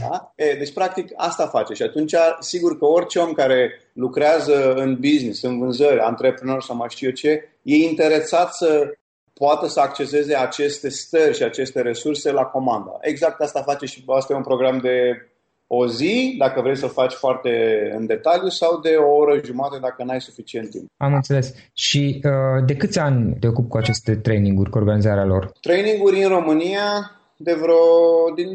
Da? 0.00 0.32
E, 0.34 0.54
deci, 0.58 0.72
practic, 0.72 1.12
asta 1.16 1.46
face. 1.46 1.74
Și 1.74 1.82
atunci, 1.82 2.14
sigur 2.40 2.78
că 2.78 2.84
orice 2.84 3.18
om 3.18 3.32
care 3.32 3.70
lucrează 3.92 4.74
în 4.74 4.94
business, 4.94 5.42
în 5.42 5.58
vânzări, 5.58 6.00
antreprenor 6.00 6.62
sau 6.62 6.76
mai 6.76 6.88
știu 6.90 7.06
eu 7.06 7.12
ce, 7.12 7.48
e 7.62 7.74
interesat 7.74 8.54
să 8.54 8.96
poată 9.32 9.66
să 9.66 9.80
acceseze 9.80 10.34
aceste 10.34 10.88
stări 10.88 11.36
și 11.36 11.42
aceste 11.42 11.80
resurse 11.80 12.32
la 12.32 12.42
comanda. 12.42 12.98
Exact 13.00 13.40
asta 13.40 13.62
face 13.62 13.86
și 13.86 14.04
asta 14.06 14.32
e 14.32 14.36
un 14.36 14.42
program 14.42 14.78
de 14.78 15.26
o 15.66 15.86
zi, 15.86 16.34
dacă 16.38 16.60
vrei 16.60 16.76
să 16.76 16.86
faci 16.86 17.12
foarte 17.12 17.50
în 17.96 18.06
detaliu, 18.06 18.48
sau 18.48 18.80
de 18.80 18.94
o 18.96 19.14
oră 19.14 19.40
jumate 19.44 19.78
dacă 19.80 20.04
n-ai 20.04 20.20
suficient 20.20 20.70
timp. 20.70 20.90
Am 20.96 21.14
înțeles. 21.14 21.54
Și 21.72 22.22
uh, 22.24 22.64
de 22.66 22.76
câți 22.76 22.98
ani 22.98 23.36
te 23.40 23.46
ocupi 23.46 23.68
cu 23.68 23.76
aceste 23.76 24.16
traininguri, 24.16 24.70
cu 24.70 24.78
organizarea 24.78 25.24
lor? 25.24 25.52
Traininguri 25.60 26.22
în 26.22 26.28
România 26.28 27.10
de 27.36 27.54
vreo 27.54 28.34
din 28.34 28.54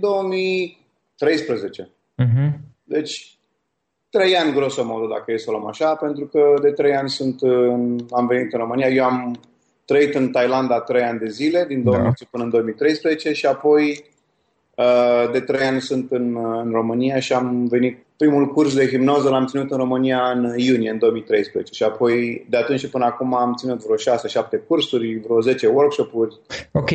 2013. 1.21 1.83
Uh-huh. 1.83 2.25
Mhm. 2.25 2.59
Deci, 2.83 3.37
trei 4.09 4.35
ani 4.35 4.53
grosomodo, 4.53 5.07
dacă 5.07 5.31
e 5.31 5.37
să 5.37 5.49
o 5.49 5.51
luăm 5.51 5.67
așa, 5.67 5.95
pentru 5.95 6.25
că 6.25 6.53
de 6.61 6.71
trei 6.71 6.95
ani 6.95 7.09
sunt 7.09 7.41
în, 7.41 7.97
am 8.11 8.27
venit 8.27 8.53
în 8.53 8.59
România. 8.59 8.87
Eu 8.87 9.03
am 9.03 9.39
trăit 9.85 10.15
în 10.15 10.31
Thailanda 10.31 10.79
trei 10.79 11.03
ani 11.03 11.19
de 11.19 11.29
zile, 11.29 11.65
din 11.67 11.83
2008 11.83 12.19
da. 12.19 12.25
până 12.31 12.43
în 12.43 12.49
2013 12.49 13.33
și 13.33 13.45
apoi 13.45 13.85
Uh, 13.93 14.20
de 15.31 15.39
trei 15.39 15.67
ani 15.67 15.81
sunt 15.81 16.11
în, 16.11 16.33
uh, 16.33 16.61
în 16.63 16.71
România 16.71 17.19
și 17.19 17.33
am 17.33 17.67
venit 17.67 18.05
primul 18.17 18.47
curs 18.47 18.75
de 18.75 18.87
hipnoză 18.87 19.29
l-am 19.29 19.45
ținut 19.45 19.71
în 19.71 19.77
România 19.77 20.31
în 20.31 20.53
iunie, 20.57 20.89
în 20.89 20.97
2013 20.97 21.73
și 21.73 21.83
apoi 21.83 22.45
de 22.49 22.57
atunci 22.57 22.79
și 22.79 22.89
până 22.89 23.05
acum 23.05 23.35
am 23.35 23.53
ținut 23.55 23.83
vreo 23.83 23.95
6-7 23.95 24.67
cursuri, 24.67 25.19
vreo 25.19 25.41
10 25.41 25.67
workshop-uri. 25.67 26.39
Ok, 26.71 26.89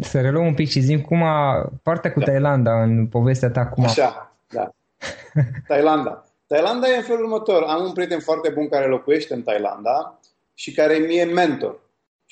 să 0.00 0.20
reluăm 0.20 0.46
un 0.46 0.54
pic 0.54 0.68
și 0.68 0.80
zim 0.80 1.00
cum 1.00 1.22
a 1.22 1.70
partea 1.82 2.12
cu 2.12 2.18
da. 2.18 2.24
Thailanda 2.24 2.82
în 2.82 3.06
povestea 3.06 3.50
ta. 3.50 3.66
Cum 3.66 3.84
a... 3.84 3.86
Așa, 3.86 4.36
da. 4.48 4.70
Thailanda. 5.68 6.24
Thailanda 6.46 6.88
e 6.88 6.96
în 6.96 7.02
felul 7.02 7.24
următor. 7.24 7.62
Am 7.62 7.84
un 7.84 7.92
prieten 7.92 8.20
foarte 8.20 8.50
bun 8.50 8.68
care 8.68 8.86
locuiește 8.86 9.34
în 9.34 9.42
Thailanda 9.42 10.18
și 10.54 10.72
care 10.72 10.94
e 10.94 11.06
mie 11.06 11.24
mentor 11.24 11.80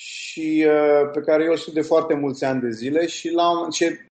și 0.00 0.66
uh, 0.66 1.10
pe 1.12 1.20
care 1.20 1.44
eu 1.44 1.50
îl 1.50 1.72
de 1.72 1.80
foarte 1.80 2.14
mulți 2.14 2.44
ani 2.44 2.60
de 2.60 2.70
zile 2.70 3.06
și 3.06 3.30
l-am, 3.30 3.68
ce, 3.70 4.06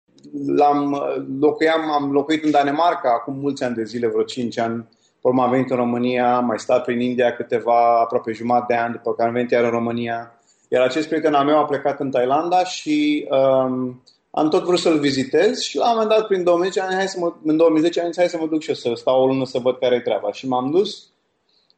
l-am 0.56 1.02
locuiam, 1.40 1.90
am 1.90 2.12
locuit 2.12 2.44
în 2.44 2.50
Danemarca 2.50 3.10
acum 3.12 3.34
mulți 3.38 3.64
ani 3.64 3.74
de 3.74 3.84
zile, 3.84 4.06
vreo 4.06 4.22
5 4.22 4.58
ani. 4.58 4.88
Urmă 5.20 5.42
am 5.42 5.50
venit 5.50 5.70
în 5.70 5.76
România, 5.76 6.36
am 6.36 6.44
mai 6.44 6.58
stat 6.58 6.84
prin 6.84 7.00
India 7.00 7.32
câteva, 7.32 8.00
aproape 8.00 8.32
jumătate 8.32 8.64
de 8.68 8.80
ani, 8.80 8.92
după 8.92 9.14
care 9.14 9.28
am 9.28 9.34
venit 9.34 9.50
iar 9.50 9.64
în 9.64 9.70
România. 9.70 10.40
Iar 10.68 10.82
acest 10.82 11.08
prieten 11.08 11.34
al 11.34 11.44
meu 11.44 11.58
a 11.58 11.64
plecat 11.64 12.00
în 12.00 12.10
Thailanda 12.10 12.64
și 12.64 13.28
um, 13.30 14.02
am 14.30 14.48
tot 14.48 14.64
vrut 14.64 14.78
să-l 14.78 14.98
vizitez 14.98 15.58
și 15.60 15.76
la 15.76 15.84
un 15.84 15.90
moment 15.92 16.10
dat, 16.10 16.26
prin 16.26 16.42
2010, 16.42 16.80
ani, 16.80 16.94
hai 16.94 17.08
să 17.08 17.18
mă, 17.18 17.32
în 17.44 17.56
2010 17.56 18.00
ani, 18.00 18.12
hai 18.16 18.28
să 18.28 18.38
mă 18.40 18.46
duc 18.46 18.62
și 18.62 18.68
eu 18.68 18.74
să 18.74 18.92
stau 18.94 19.22
o 19.22 19.26
lună 19.26 19.44
să 19.44 19.58
văd 19.58 19.78
care 19.78 19.94
e 19.94 20.00
treaba. 20.00 20.32
Și 20.32 20.48
m-am 20.48 20.70
dus 20.70 21.11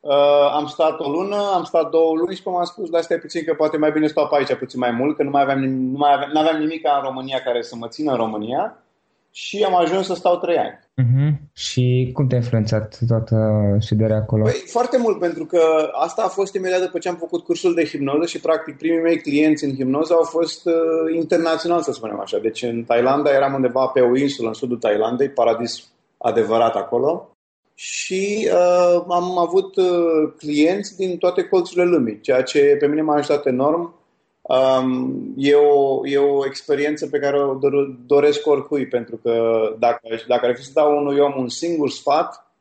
Uh, 0.07 0.51
am 0.53 0.67
stat 0.67 1.01
o 1.01 1.11
lună, 1.11 1.37
am 1.55 1.65
stat 1.65 1.91
două 1.91 2.15
luni 2.17 2.37
și 2.37 2.43
cum 2.43 2.57
am 2.57 2.65
spus, 2.65 2.91
dar 2.91 3.03
stai 3.03 3.17
puțin 3.17 3.45
că 3.45 3.55
poate 3.55 3.77
mai 3.77 3.91
bine 3.91 4.07
stau 4.07 4.27
pe 4.29 4.37
aici 4.37 4.55
puțin 4.55 4.79
mai 4.79 4.91
mult, 4.91 5.17
că 5.17 5.23
nu 5.23 5.31
mai 5.31 5.43
aveam, 5.43 5.59
nu 5.65 5.99
mai 5.99 6.13
aveam, 6.13 6.31
aveam 6.35 6.61
nimic 6.61 6.85
în 6.85 7.03
România 7.03 7.41
care 7.45 7.63
să 7.63 7.77
mă 7.77 7.89
țină 7.89 8.11
în 8.11 8.17
România 8.17 8.85
și 9.31 9.63
am 9.63 9.75
ajuns 9.75 10.07
să 10.07 10.15
stau 10.15 10.37
trei 10.37 10.57
ani. 10.57 10.79
Uh-huh. 11.03 11.31
Și 11.53 12.11
cum 12.13 12.27
te-a 12.27 12.37
influențat 12.37 12.99
toată 13.09 13.37
șederea 13.81 14.17
acolo? 14.17 14.43
Păi, 14.43 14.63
foarte 14.67 14.99
mult, 14.99 15.19
pentru 15.19 15.45
că 15.45 15.61
asta 15.93 16.23
a 16.23 16.29
fost 16.29 16.55
imediat 16.55 16.81
după 16.81 16.99
ce 16.99 17.09
am 17.09 17.17
făcut 17.17 17.45
cursul 17.45 17.75
de 17.75 17.85
hipnoză 17.85 18.27
și 18.27 18.41
practic 18.41 18.77
primii 18.77 19.03
mei 19.03 19.21
clienți 19.21 19.65
în 19.65 19.75
hipnoză 19.75 20.13
au 20.13 20.23
fost 20.23 20.67
uh, 20.67 20.75
internaționali, 21.15 21.83
să 21.83 21.93
spunem 21.93 22.21
așa. 22.21 22.39
Deci 22.39 22.63
în 22.63 22.85
Thailanda 22.85 23.31
eram 23.31 23.55
undeva 23.55 23.87
pe 23.87 24.01
o 24.01 24.17
insulă 24.17 24.49
în 24.49 24.55
sudul 24.55 24.79
Thailandei, 24.79 25.29
paradis 25.29 25.89
adevărat 26.19 26.75
acolo 26.75 27.34
și 27.75 28.51
uh, 28.53 29.05
am 29.09 29.39
avut 29.39 29.77
uh, 29.77 30.33
clienți 30.37 30.97
din 30.97 31.19
toate 31.19 31.43
colțurile 31.43 31.85
lumii, 31.85 32.21
ceea 32.21 32.43
ce 32.43 32.77
pe 32.79 32.87
mine 32.87 33.03
m-a 33.03 33.15
ajutat 33.15 33.47
enorm. 33.47 34.03
Um, 34.43 35.35
e, 35.37 35.55
o, 35.55 36.07
e 36.07 36.19
o 36.19 36.47
experiență 36.47 37.07
pe 37.07 37.19
care 37.19 37.43
o 37.43 37.59
doresc 38.07 38.47
oricui, 38.47 38.87
pentru 38.87 39.17
că 39.17 39.63
dacă, 39.79 40.01
dacă 40.29 40.47
ar 40.47 40.57
fi 40.57 40.65
să 40.65 40.71
dau 40.75 40.97
unui 40.97 41.19
om 41.19 41.35
un 41.37 41.49
singur 41.49 41.91
sfat, 41.91 42.55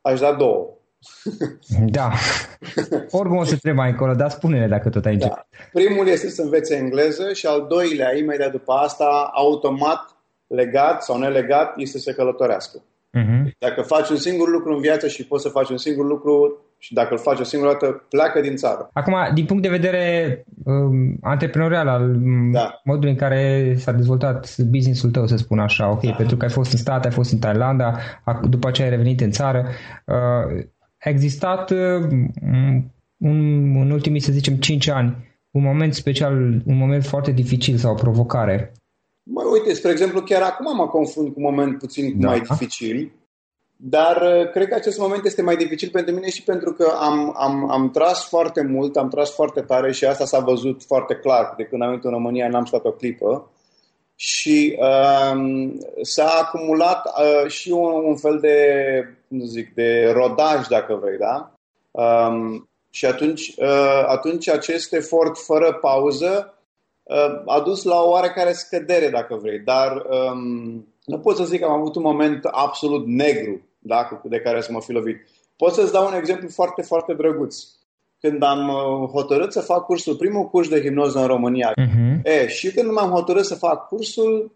aș 0.00 0.20
da 0.20 0.32
două. 0.32 0.68
Da. 1.86 2.10
Oricum 3.10 3.36
o 3.36 3.44
să 3.44 3.56
trebuie 3.56 3.82
mai 3.82 3.90
încolo, 3.90 4.14
dar 4.14 4.30
spune-ne 4.30 4.68
dacă 4.68 4.90
tot 4.90 5.04
ai 5.04 5.16
da. 5.16 5.24
început. 5.24 5.46
Primul 5.72 6.08
este 6.08 6.28
să 6.28 6.42
învețe 6.42 6.76
engleză 6.76 7.32
și 7.32 7.46
al 7.46 7.66
doilea, 7.68 8.16
imediat 8.16 8.50
după 8.50 8.72
asta, 8.72 9.30
automat, 9.32 10.16
legat 10.46 11.02
sau 11.02 11.18
nelegat, 11.18 11.72
este 11.76 11.98
să 11.98 12.12
călătorească. 12.12 12.82
Uh-huh. 13.18 13.50
Dacă 13.58 13.82
faci 13.82 14.08
un 14.08 14.16
singur 14.16 14.48
lucru 14.48 14.74
în 14.74 14.80
viață 14.80 15.08
și 15.08 15.26
poți 15.26 15.42
să 15.42 15.48
faci 15.48 15.68
un 15.68 15.76
singur 15.76 16.06
lucru 16.06 16.64
și 16.78 16.94
dacă 16.94 17.08
îl 17.10 17.18
faci 17.18 17.38
o 17.38 17.44
singură 17.44 17.70
dată, 17.72 18.06
pleacă 18.08 18.40
din 18.40 18.56
țară. 18.56 18.90
Acum, 18.92 19.14
din 19.34 19.44
punct 19.46 19.62
de 19.62 19.68
vedere 19.68 20.44
um, 20.64 21.16
antreprenorial, 21.20 21.88
al 21.88 22.10
um, 22.10 22.50
da. 22.50 22.80
modului 22.84 23.10
în 23.10 23.16
care 23.16 23.74
s-a 23.76 23.92
dezvoltat 23.92 24.56
businessul 24.58 25.10
tău, 25.10 25.26
să 25.26 25.36
spun 25.36 25.58
așa, 25.58 25.90
ok, 25.90 26.02
da. 26.02 26.12
pentru 26.12 26.36
că 26.36 26.44
ai 26.44 26.50
fost 26.50 26.72
în 26.72 26.78
stat, 26.78 27.04
ai 27.04 27.10
fost 27.10 27.32
în 27.32 27.38
Thailanda, 27.38 27.98
după 28.48 28.68
aceea 28.68 28.88
ai 28.88 28.96
revenit 28.96 29.20
în 29.20 29.30
țară, 29.30 29.66
uh, 30.06 30.64
a 31.00 31.08
existat 31.08 31.70
uh, 31.70 31.78
un, 33.18 33.76
în 33.76 33.90
ultimii, 33.90 34.20
să 34.20 34.32
zicem, 34.32 34.54
5 34.54 34.88
ani, 34.88 35.16
un 35.50 35.62
moment 35.62 35.94
special, 35.94 36.62
un 36.64 36.76
moment 36.76 37.04
foarte 37.04 37.30
dificil 37.30 37.76
sau 37.76 37.92
o 37.92 37.94
provocare 37.94 38.72
Mă, 39.32 39.42
uite, 39.52 39.74
spre 39.74 39.90
exemplu, 39.90 40.22
chiar 40.22 40.42
acum 40.42 40.76
mă 40.76 40.88
confund 40.88 41.26
cu 41.26 41.34
un 41.36 41.42
moment 41.42 41.78
puțin 41.78 42.20
da. 42.20 42.28
mai 42.28 42.40
dificil, 42.40 43.12
dar 43.76 44.22
uh, 44.22 44.50
cred 44.50 44.68
că 44.68 44.74
acest 44.74 44.98
moment 44.98 45.24
este 45.24 45.42
mai 45.42 45.56
dificil 45.56 45.90
pentru 45.90 46.14
mine 46.14 46.30
și 46.30 46.42
pentru 46.42 46.72
că 46.72 46.92
am, 47.00 47.34
am, 47.36 47.70
am 47.70 47.90
tras 47.90 48.28
foarte 48.28 48.62
mult, 48.62 48.96
am 48.96 49.08
tras 49.08 49.34
foarte 49.34 49.60
tare 49.60 49.92
și 49.92 50.04
asta 50.04 50.24
s-a 50.24 50.38
văzut 50.38 50.84
foarte 50.84 51.14
clar. 51.14 51.54
De 51.56 51.64
când 51.64 51.82
am 51.82 51.88
venit 51.88 52.04
în 52.04 52.10
România 52.10 52.48
n-am 52.48 52.64
stat 52.64 52.84
o 52.84 52.92
clipă 52.92 53.50
și 54.14 54.78
um, 55.32 55.78
s-a 56.02 56.28
acumulat 56.28 57.06
uh, 57.06 57.50
și 57.50 57.70
un, 57.70 58.04
un 58.04 58.16
fel 58.16 58.38
de, 58.40 58.56
cum 59.28 59.44
zic, 59.44 59.74
de 59.74 60.10
rodaj, 60.14 60.66
dacă 60.66 60.98
vrei, 61.02 61.18
da? 61.18 61.52
Um, 61.90 62.68
și 62.90 63.06
atunci, 63.06 63.54
uh, 63.56 64.04
atunci 64.06 64.48
acest 64.48 64.92
efort 64.92 65.38
fără 65.38 65.72
pauză 65.72 66.54
a 67.46 67.60
dus 67.60 67.82
la 67.82 68.02
o 68.02 68.08
oarecare 68.08 68.52
scădere, 68.52 69.08
dacă 69.08 69.38
vrei, 69.42 69.58
dar 69.58 70.06
um, 70.32 70.86
nu 71.04 71.18
pot 71.18 71.36
să 71.36 71.44
zic 71.44 71.60
că 71.60 71.66
am 71.66 71.80
avut 71.80 71.94
un 71.94 72.02
moment 72.02 72.44
absolut 72.44 73.06
negru 73.06 73.60
da, 73.78 74.20
de 74.24 74.40
care 74.40 74.60
să 74.60 74.72
mă 74.72 74.80
fi 74.80 74.92
lovit. 74.92 75.16
Pot 75.56 75.72
să-ți 75.72 75.92
dau 75.92 76.06
un 76.06 76.14
exemplu 76.14 76.48
foarte, 76.48 76.82
foarte 76.82 77.14
drăguț. 77.14 77.56
Când 78.20 78.42
am 78.42 78.68
uh, 78.68 79.08
hotărât 79.08 79.52
să 79.52 79.60
fac 79.60 79.84
cursul, 79.84 80.16
primul 80.16 80.48
curs 80.48 80.68
de 80.68 80.80
hipnoză 80.80 81.18
în 81.18 81.26
România, 81.26 81.72
uh-huh. 81.72 82.22
e, 82.22 82.48
și 82.48 82.72
când 82.72 82.90
m-am 82.92 83.10
hotărât 83.10 83.44
să 83.44 83.54
fac 83.54 83.88
cursul, 83.88 84.52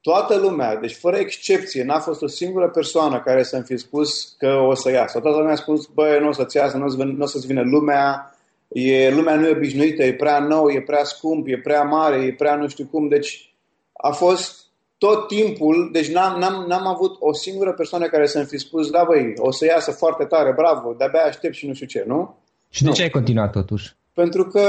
toată 0.00 0.36
lumea, 0.36 0.76
deci 0.76 0.94
fără 0.94 1.16
excepție, 1.16 1.84
n-a 1.84 1.98
fost 1.98 2.22
o 2.22 2.26
singură 2.26 2.68
persoană 2.68 3.20
care 3.20 3.42
să-mi 3.42 3.64
fi 3.64 3.76
spus 3.76 4.34
că 4.38 4.48
o 4.68 4.74
să 4.74 4.90
iasă. 4.90 5.20
Toată 5.20 5.36
lumea 5.36 5.52
a 5.52 5.56
spus, 5.56 5.86
băi, 5.86 6.20
nu 6.20 6.28
o 6.28 6.32
să-ți 6.32 6.56
iasă, 6.56 6.76
nu 6.76 6.84
o 7.20 7.26
să-ți 7.26 7.46
vină 7.46 7.62
lumea, 7.62 8.31
e, 8.72 9.10
lumea 9.10 9.34
nu 9.34 9.46
e 9.46 9.50
obișnuită, 9.50 10.02
e 10.02 10.14
prea 10.14 10.38
nou, 10.38 10.70
e 10.70 10.80
prea 10.80 11.04
scump, 11.04 11.46
e 11.48 11.58
prea 11.58 11.82
mare, 11.82 12.16
e 12.16 12.32
prea 12.32 12.56
nu 12.56 12.68
știu 12.68 12.86
cum. 12.86 13.08
Deci 13.08 13.54
a 13.92 14.10
fost 14.10 14.62
tot 14.98 15.26
timpul, 15.26 15.88
deci 15.92 16.08
n-am, 16.08 16.38
n-am, 16.38 16.64
n-am 16.68 16.86
avut 16.86 17.16
o 17.18 17.32
singură 17.32 17.72
persoană 17.72 18.06
care 18.06 18.26
să-mi 18.26 18.44
fi 18.44 18.58
spus, 18.58 18.90
da 18.90 19.04
băi, 19.04 19.32
o 19.36 19.50
să 19.50 19.64
iasă 19.64 19.90
foarte 19.90 20.24
tare, 20.24 20.52
bravo, 20.52 20.94
de-abia 20.98 21.22
aștept 21.22 21.54
și 21.54 21.66
nu 21.66 21.74
știu 21.74 21.86
ce, 21.86 22.04
nu? 22.06 22.38
Și 22.68 22.82
de 22.82 22.88
nu. 22.88 22.94
ce 22.94 23.02
ai 23.02 23.10
continuat 23.10 23.52
totuși? 23.52 23.92
Pentru 24.12 24.44
că 24.46 24.60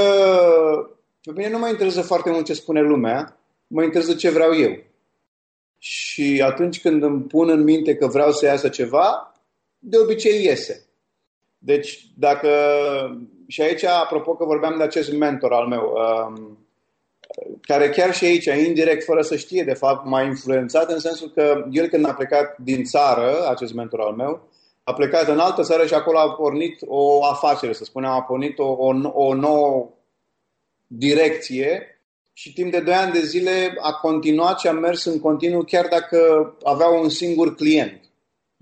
pe 1.24 1.32
mine 1.36 1.50
nu 1.50 1.60
mă 1.60 1.68
interesează 1.68 2.08
foarte 2.08 2.30
mult 2.30 2.46
ce 2.46 2.54
spune 2.54 2.82
lumea, 2.82 3.38
mă 3.68 3.84
interesează 3.84 4.20
ce 4.20 4.30
vreau 4.30 4.56
eu. 4.56 4.84
Și 5.78 6.42
atunci 6.46 6.82
când 6.82 7.04
îmi 7.04 7.22
pun 7.22 7.50
în 7.50 7.64
minte 7.64 7.96
că 7.96 8.08
vreau 8.08 8.32
să 8.32 8.46
iasă 8.46 8.70
ceva, 8.70 9.34
de 9.80 9.98
obicei 9.98 10.44
iese. 10.44 10.86
Deci, 11.58 12.08
dacă... 12.16 12.50
Și 13.54 13.62
aici, 13.62 13.84
apropo 13.84 14.36
că 14.36 14.46
vorbeam 14.46 14.78
de 14.78 14.84
acest 14.84 15.14
mentor 15.14 15.54
al 15.54 15.68
meu, 15.68 15.94
um, 15.96 16.58
care 17.62 17.90
chiar 17.90 18.14
și 18.14 18.26
aici, 18.26 18.46
indirect, 18.46 19.04
fără 19.04 19.22
să 19.22 19.36
știe, 19.36 19.64
de 19.64 19.74
fapt, 19.74 20.06
m-a 20.06 20.22
influențat 20.22 20.92
în 20.92 21.00
sensul 21.00 21.30
că 21.30 21.66
el 21.72 21.88
când 21.88 22.06
a 22.06 22.14
plecat 22.14 22.58
din 22.58 22.84
țară, 22.84 23.48
acest 23.50 23.74
mentor 23.74 24.00
al 24.00 24.14
meu, 24.14 24.50
a 24.84 24.94
plecat 24.94 25.28
în 25.28 25.40
altă 25.40 25.62
țară 25.62 25.86
și 25.86 25.94
acolo 25.94 26.20
a 26.20 26.32
pornit 26.32 26.80
o 26.86 27.26
afacere, 27.26 27.74
să 27.74 27.84
spunem, 27.84 28.10
a 28.10 28.22
pornit 28.22 28.60
o, 28.60 28.66
o, 28.66 28.94
o 29.14 29.34
nouă 29.34 29.90
direcție 30.88 32.02
și 32.34 32.54
timp 32.54 32.72
de 32.72 32.80
2 32.80 32.94
ani 32.94 33.12
de 33.12 33.22
zile 33.22 33.76
a 33.80 33.94
continuat 33.94 34.60
și 34.60 34.68
a 34.68 34.72
mers 34.72 35.06
în 35.06 35.20
continuu 35.20 35.64
chiar 35.64 35.88
dacă 35.88 36.54
avea 36.64 36.88
un 36.88 37.10
singur 37.10 37.56
client. 37.56 38.02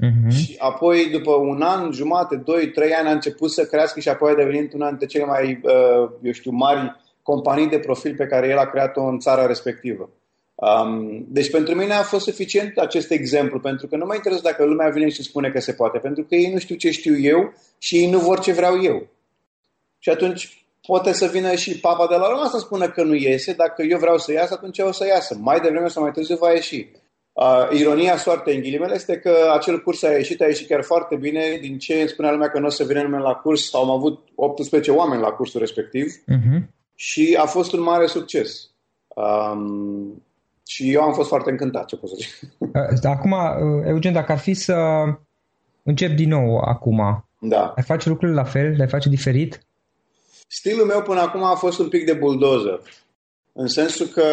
Uh-huh. 0.02 0.36
Și 0.36 0.56
apoi, 0.58 1.10
după 1.12 1.32
un 1.32 1.62
an, 1.62 1.92
jumate, 1.92 2.36
doi, 2.36 2.72
trei 2.72 2.94
ani, 2.94 3.08
a 3.08 3.12
început 3.12 3.52
să 3.52 3.66
crească 3.66 4.00
și 4.00 4.10
apoi 4.10 4.32
a 4.32 4.36
devenit 4.36 4.74
una 4.74 4.88
dintre 4.88 5.06
cele 5.06 5.26
mai, 5.26 5.60
uh, 5.64 6.10
eu 6.22 6.32
știu, 6.32 6.52
mari 6.52 6.96
companii 7.22 7.68
de 7.68 7.80
profil 7.80 8.16
pe 8.16 8.26
care 8.26 8.48
el 8.48 8.58
a 8.58 8.66
creat-o 8.66 9.04
în 9.04 9.20
țara 9.20 9.46
respectivă. 9.46 10.10
Um, 10.56 11.26
deci 11.28 11.52
pentru 11.52 11.76
mine 11.76 11.94
a 11.94 12.02
fost 12.02 12.24
suficient 12.24 12.78
acest 12.78 13.12
exemplu, 13.12 13.60
pentru 13.60 13.88
că 13.88 13.96
nu 13.96 14.06
mă 14.06 14.16
interesează 14.16 14.50
dacă 14.50 14.70
lumea 14.70 14.90
vine 14.90 15.10
și 15.10 15.24
spune 15.24 15.50
că 15.50 15.60
se 15.60 15.74
poate, 15.74 15.98
pentru 15.98 16.24
că 16.24 16.36
ei 16.36 16.52
nu 16.52 16.60
știu 16.60 16.76
ce 16.76 16.92
știu 16.92 17.20
eu 17.20 17.54
și 17.78 17.96
ei 17.96 18.10
nu 18.10 18.20
vor 18.20 18.40
ce 18.40 18.52
vreau 18.52 18.84
eu. 18.84 19.08
Și 20.00 20.10
atunci 20.10 20.66
poate 20.88 21.14
să 21.14 21.26
vină 21.26 21.56
și 21.56 21.80
papa 21.80 22.08
de 22.08 22.16
la 22.16 22.28
Roma 22.28 22.48
să 22.48 22.58
spună 22.60 22.90
că 22.90 23.04
nu 23.04 23.14
iese, 23.14 23.54
dacă 23.54 23.82
eu 23.82 23.98
vreau 23.98 24.18
să 24.18 24.32
iasă, 24.32 24.54
atunci 24.54 24.80
o 24.80 24.92
să 24.92 25.06
iasă. 25.06 25.38
Mai 25.40 25.60
devreme 25.60 25.88
sau 25.88 26.04
mai 26.04 26.12
târziu 26.12 26.36
va 26.36 26.52
ieși. 26.52 26.92
Uh, 27.42 27.80
ironia 27.80 28.18
soartei 28.18 28.56
în 28.56 28.62
ghilimele 28.62 28.94
este 28.94 29.18
că 29.18 29.32
acel 29.54 29.82
curs 29.82 30.04
a 30.04 30.12
ieșit, 30.12 30.42
a 30.42 30.46
ieșit 30.46 30.68
chiar 30.68 30.84
foarte 30.84 31.16
bine. 31.16 31.58
Din 31.62 31.78
ce 31.78 31.94
îmi 31.94 32.10
spunea 32.10 32.32
lumea 32.32 32.50
că 32.50 32.60
nu 32.60 32.66
o 32.66 32.70
să 32.70 32.84
vină 32.84 33.02
nimeni 33.02 33.24
la 33.24 33.34
curs, 33.34 33.70
sau 33.70 33.84
am 33.84 33.90
avut 33.90 34.20
18 34.36 34.92
oameni 34.92 35.22
la 35.22 35.30
cursul 35.30 35.60
respectiv 35.60 36.06
uh-huh. 36.08 36.62
și 36.96 37.38
a 37.40 37.46
fost 37.46 37.74
un 37.74 37.82
mare 37.82 38.06
succes. 38.06 38.70
Um, 39.08 40.24
și 40.68 40.94
eu 40.94 41.02
am 41.02 41.14
fost 41.14 41.28
foarte 41.28 41.50
încântat, 41.50 41.86
ce 41.86 41.96
pot 41.96 42.10
să 42.10 42.16
zic. 42.20 42.30
Uh, 42.60 43.04
acum, 43.04 43.32
uh, 43.32 43.86
Eugen, 43.86 44.14
dacă 44.14 44.32
ar 44.32 44.40
fi 44.40 44.54
să 44.54 44.76
încep 45.84 46.12
din 46.12 46.30
nou 46.30 46.58
acum, 46.58 47.26
da. 47.40 47.74
ai 47.76 47.84
face 47.84 48.10
lucrurile 48.10 48.38
la 48.38 48.44
fel? 48.44 48.74
Le 48.78 48.86
face 48.86 49.10
diferit? 49.10 49.66
Stilul 50.48 50.86
meu 50.86 51.02
până 51.02 51.20
acum 51.20 51.44
a 51.44 51.56
fost 51.56 51.80
un 51.80 51.88
pic 51.88 52.06
de 52.06 52.14
buldoză. 52.14 52.82
În 53.54 53.68
sensul 53.68 54.06
că 54.06 54.24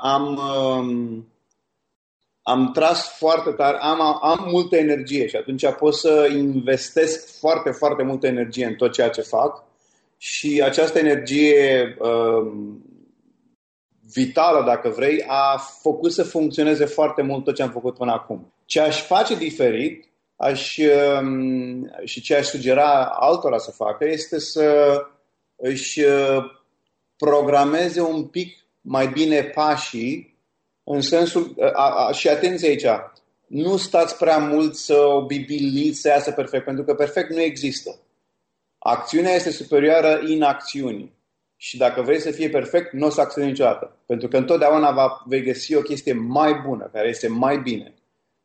am, 0.00 0.40
um, 0.78 1.26
am 2.48 2.72
tras 2.72 3.16
foarte 3.16 3.50
tare, 3.50 3.78
am, 3.80 4.00
am 4.00 4.48
multă 4.50 4.76
energie 4.76 5.26
și 5.26 5.36
atunci 5.36 5.72
pot 5.78 5.94
să 5.94 6.28
investesc 6.36 7.38
foarte, 7.38 7.70
foarte 7.70 8.02
multă 8.02 8.26
energie 8.26 8.66
în 8.66 8.74
tot 8.74 8.92
ceea 8.92 9.08
ce 9.08 9.20
fac 9.20 9.64
și 10.16 10.62
această 10.64 10.98
energie 10.98 11.96
um, 11.98 12.82
vitală, 14.12 14.64
dacă 14.64 14.88
vrei, 14.88 15.24
a 15.26 15.56
făcut 15.82 16.12
să 16.12 16.22
funcționeze 16.22 16.84
foarte 16.84 17.22
mult 17.22 17.44
tot 17.44 17.54
ce 17.54 17.62
am 17.62 17.70
făcut 17.70 17.94
până 17.94 18.12
acum. 18.12 18.52
Ce 18.64 18.80
aș 18.80 19.02
face 19.02 19.34
diferit 19.34 20.08
aș, 20.36 20.76
um, 20.76 21.90
și 22.04 22.20
ce 22.20 22.34
aș 22.34 22.46
sugera 22.46 23.04
altora 23.04 23.58
să 23.58 23.70
facă 23.70 24.04
este 24.04 24.38
să 24.38 24.96
își 25.56 26.00
uh, 26.00 26.44
programeze 27.16 28.00
un 28.00 28.24
pic 28.24 28.56
mai 28.80 29.08
bine 29.08 29.42
pașii 29.42 30.37
în 30.90 31.00
sensul, 31.00 31.54
uh, 31.56 31.70
a, 31.72 32.06
a, 32.06 32.12
și 32.12 32.28
atenție 32.28 32.68
aici, 32.68 32.86
nu 33.46 33.76
stați 33.76 34.16
prea 34.16 34.38
mult 34.38 34.74
să 34.74 34.94
o 34.94 35.26
bibiliți 35.26 36.00
să 36.00 36.08
iasă 36.08 36.30
perfect, 36.30 36.64
pentru 36.64 36.84
că 36.84 36.94
perfect 36.94 37.30
nu 37.30 37.40
există. 37.40 37.98
Acțiunea 38.78 39.34
este 39.34 39.50
superioară 39.50 40.20
inacțiunii. 40.26 41.16
Și 41.56 41.76
dacă 41.76 42.02
vrei 42.02 42.20
să 42.20 42.30
fie 42.30 42.48
perfect, 42.48 42.92
nu 42.92 43.06
o 43.06 43.10
să 43.10 43.20
acționezi 43.20 43.52
niciodată. 43.52 43.96
Pentru 44.06 44.28
că 44.28 44.36
întotdeauna 44.36 44.90
va, 44.90 45.22
vei 45.26 45.42
găsi 45.42 45.74
o 45.74 45.80
chestie 45.80 46.12
mai 46.12 46.62
bună, 46.66 46.90
care 46.92 47.08
este 47.08 47.28
mai 47.28 47.58
bine. 47.58 47.94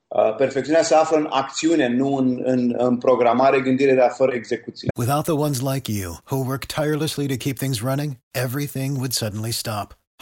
Uh, 0.07 0.35
perfecțiunea 0.35 0.83
se 0.83 0.95
află 0.95 1.17
în 1.17 1.27
acțiune, 1.29 1.87
nu 1.87 2.15
în, 2.15 2.41
în, 2.43 2.75
în 2.77 2.97
programare, 2.97 3.61
gândire, 3.61 3.95
dar 3.95 4.11
fără 4.15 4.33
execuție. 4.33 4.87
Without 4.97 5.23
the 5.23 5.33
ones 5.33 5.59
like 5.59 5.91
you, 5.91 6.17
who 6.29 6.45
work 6.45 6.65
tirelessly 6.65 7.27
to 7.27 7.35
keep 7.35 7.57
things 7.57 7.79
running, 7.81 8.11
everything 8.31 8.95
would 8.95 9.11
suddenly 9.11 9.51
stop. 9.51 10.02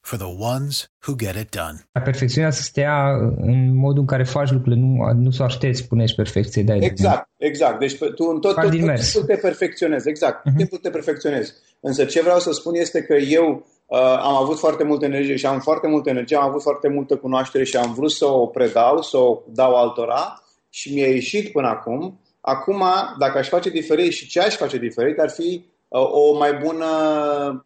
for 0.00 0.18
the 0.18 0.32
ones 0.54 0.90
who 1.06 1.14
get 1.16 1.34
it 1.36 1.50
done. 1.50 2.04
Perfecțiunea 2.04 2.50
să 2.50 2.62
stea 2.62 2.94
în 3.36 3.76
modul 3.76 4.00
în 4.00 4.06
care 4.06 4.24
faci 4.24 4.50
lucrurile, 4.50 4.80
nu, 4.80 5.12
nu 5.12 5.30
să 5.30 5.42
aștepți 5.42 5.88
până 5.88 6.02
ești 6.02 6.16
perfecție. 6.16 6.62
De 6.62 6.78
exact, 6.80 7.28
exact. 7.36 7.78
Deci 7.78 7.98
tu 7.98 8.24
în 8.24 8.40
tot, 8.40 8.54
tot, 8.54 8.62
tot 8.62 8.70
timpul 8.70 9.22
te 9.26 9.36
perfecționezi, 9.36 10.08
exact, 10.08 10.48
uh-huh. 10.48 10.56
timpul 10.56 10.78
te 10.78 10.90
perfecționezi. 10.90 11.52
Însă 11.80 12.04
ce 12.04 12.22
vreau 12.22 12.38
să 12.38 12.52
spun 12.52 12.74
este 12.74 13.02
că 13.02 13.14
eu 13.14 13.66
uh, 13.86 13.98
am 13.98 14.34
avut 14.34 14.58
foarte 14.58 14.84
multă 14.84 15.04
energie 15.04 15.36
și 15.36 15.46
am 15.46 15.60
foarte 15.60 15.88
multă 15.88 16.10
energie, 16.10 16.36
am 16.36 16.48
avut 16.48 16.62
foarte 16.62 16.88
multă 16.88 17.16
cunoaștere 17.16 17.64
și 17.64 17.76
am 17.76 17.94
vrut 17.94 18.10
să 18.10 18.26
o 18.26 18.46
predau, 18.46 19.02
să 19.02 19.16
o 19.16 19.42
dau 19.46 19.74
altora 19.74 20.42
și 20.68 20.94
mi-a 20.94 21.08
ieșit 21.08 21.52
până 21.52 21.68
acum. 21.68 22.20
Acum, 22.40 22.84
dacă 23.18 23.38
aș 23.38 23.48
face 23.48 23.70
diferit 23.70 24.12
și 24.12 24.28
ce 24.28 24.40
aș 24.40 24.56
face 24.56 24.78
diferit, 24.78 25.18
ar 25.18 25.30
fi 25.30 25.64
o 25.98 26.38
mai 26.38 26.52
bună 26.52 26.86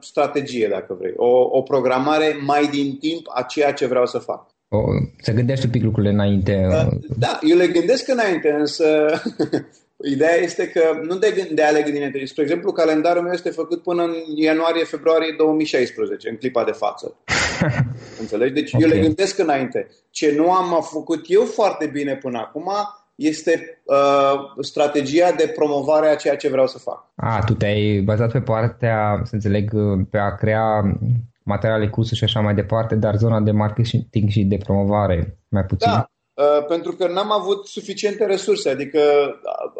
strategie, 0.01 0.69
dacă 0.69 0.97
vrei, 0.99 1.13
o, 1.17 1.59
o 1.59 1.63
programare 1.63 2.37
mai 2.45 2.67
din 2.67 2.97
timp 2.97 3.27
a 3.35 3.43
ceea 3.43 3.73
ce 3.73 3.87
vreau 3.87 4.07
să 4.07 4.19
fac. 4.19 4.47
O, 4.69 4.79
să 5.23 5.33
gândești 5.33 5.65
un 5.65 5.71
pic 5.71 5.83
lucrurile 5.83 6.13
înainte. 6.13 6.67
Da, 6.71 6.89
da 7.19 7.39
eu 7.43 7.57
le 7.57 7.67
gândesc 7.67 8.09
înainte, 8.09 8.51
însă 8.51 9.07
ideea 10.15 10.35
este 10.35 10.69
că 10.69 11.01
nu 11.03 11.17
de, 11.17 11.51
de 11.53 11.63
a 11.63 11.71
le 11.71 11.83
gândi 11.83 11.97
înainte. 11.97 12.25
Spre 12.25 12.43
exemplu, 12.43 12.73
calendarul 12.73 13.23
meu 13.23 13.33
este 13.33 13.51
făcut 13.51 13.83
până 13.83 14.03
în 14.03 14.13
ianuarie-februarie 14.37 15.35
2016, 15.39 16.29
în 16.29 16.37
clipa 16.37 16.65
de 16.65 16.73
față. 16.73 17.17
Înțelegi? 18.21 18.53
Deci 18.53 18.73
okay. 18.75 18.89
eu 18.89 18.97
le 18.97 19.03
gândesc 19.03 19.39
înainte. 19.39 19.89
Ce 20.11 20.35
nu 20.37 20.53
am 20.53 20.83
făcut 20.83 21.25
eu 21.29 21.45
foarte 21.45 21.87
bine 21.87 22.17
până 22.17 22.39
acum 22.39 22.71
este 23.15 23.83
uh, 23.85 24.35
strategia 24.61 25.33
de 25.33 25.53
promovare 25.57 26.09
a 26.09 26.15
ceea 26.15 26.37
ce 26.37 26.49
vreau 26.49 26.67
să 26.67 26.79
fac. 26.79 27.13
A, 27.17 27.39
tu 27.47 27.55
te-ai 27.55 28.01
bazat 28.01 28.33
pe 28.33 28.41
partea, 28.41 29.21
să 29.25 29.35
înțeleg, 29.35 29.71
pe 30.11 30.19
a 30.19 30.35
crea 30.35 30.99
materiale, 31.45 31.89
cursuri 31.89 32.19
și 32.19 32.25
așa 32.25 32.41
mai 32.41 32.55
departe, 32.55 32.95
dar 32.95 33.17
zona 33.17 33.41
de 33.41 33.51
marketing 33.51 34.29
și 34.29 34.45
de 34.45 34.57
promovare 34.57 35.39
mai 35.49 35.65
puțin. 35.65 35.91
Da, 35.91 36.11
uh, 36.35 36.67
pentru 36.67 36.93
că 36.93 37.09
n-am 37.09 37.33
avut 37.33 37.67
suficiente 37.67 38.25
resurse, 38.25 38.71
adică 38.71 39.01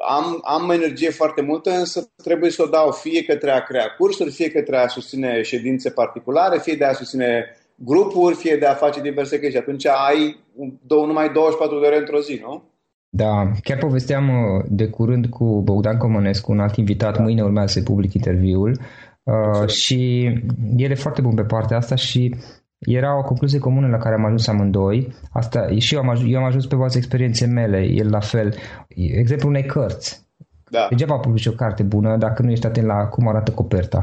am, 0.09 0.41
am 0.43 0.71
energie 0.71 1.11
foarte 1.11 1.43
multă, 1.43 1.71
însă 1.71 2.13
trebuie 2.23 2.51
să 2.51 2.63
o 2.63 2.69
dau 2.69 2.91
fie 2.91 3.23
către 3.23 3.51
a 3.51 3.63
crea 3.63 3.95
cursuri, 3.99 4.31
fie 4.31 4.51
către 4.51 4.77
a 4.77 4.87
susține 4.87 5.43
ședințe 5.43 5.91
particulare, 5.91 6.59
fie 6.59 6.75
de 6.75 6.85
a 6.85 6.93
susține 6.93 7.57
grupuri, 7.75 8.35
fie 8.35 8.57
de 8.57 8.67
a 8.67 8.75
face 8.75 9.01
diverse 9.01 9.41
chestii. 9.41 9.61
Atunci 9.61 9.87
ai 9.87 10.45
numai 10.89 11.33
24 11.33 11.81
de 11.81 11.87
ore 11.87 11.99
într-o 11.99 12.21
zi, 12.21 12.41
nu? 12.43 12.74
Da, 13.17 13.51
chiar 13.63 13.79
povesteam 13.79 14.29
uh, 14.29 14.65
de 14.69 14.87
curând 14.87 15.27
cu 15.27 15.61
Bogdan 15.63 15.97
Comănescu, 15.97 16.53
un 16.53 16.61
alt 16.61 16.77
invitat, 16.77 17.17
da. 17.17 17.23
mâine 17.23 17.43
urmează 17.43 17.73
să 17.73 17.83
public 17.83 18.13
interviul 18.13 18.79
uh, 19.23 19.69
și 19.69 20.25
el 20.77 20.91
e 20.91 20.95
foarte 20.95 21.21
bun 21.21 21.35
pe 21.35 21.43
partea 21.43 21.77
asta 21.77 21.95
și 21.95 22.35
era 22.79 23.19
o 23.19 23.23
concluzie 23.23 23.59
comună 23.59 23.89
la 23.89 23.97
care 23.97 24.15
am 24.15 24.25
ajuns 24.25 24.47
amândoi. 24.47 25.15
Asta, 25.33 25.67
și 25.79 25.95
eu 25.95 26.01
am, 26.01 26.09
ajuns, 26.09 26.33
eu 26.33 26.39
am 26.39 26.45
ajuns 26.45 26.67
pe 26.67 26.77
baza 26.77 26.99
experienței 26.99 27.49
mele, 27.49 27.83
el 27.83 28.11
la 28.11 28.21
fel. 28.21 28.55
Exemplu 28.97 29.49
unei 29.49 29.65
cărți. 29.65 30.27
Da. 30.71 30.87
Degeaba 30.89 31.17
publici 31.17 31.47
o 31.47 31.53
carte 31.53 31.83
bună 31.83 32.17
dacă 32.17 32.43
nu 32.43 32.51
ești 32.51 32.67
atent 32.67 32.87
la 32.87 33.07
cum 33.07 33.29
arată 33.29 33.51
coperta. 33.51 34.03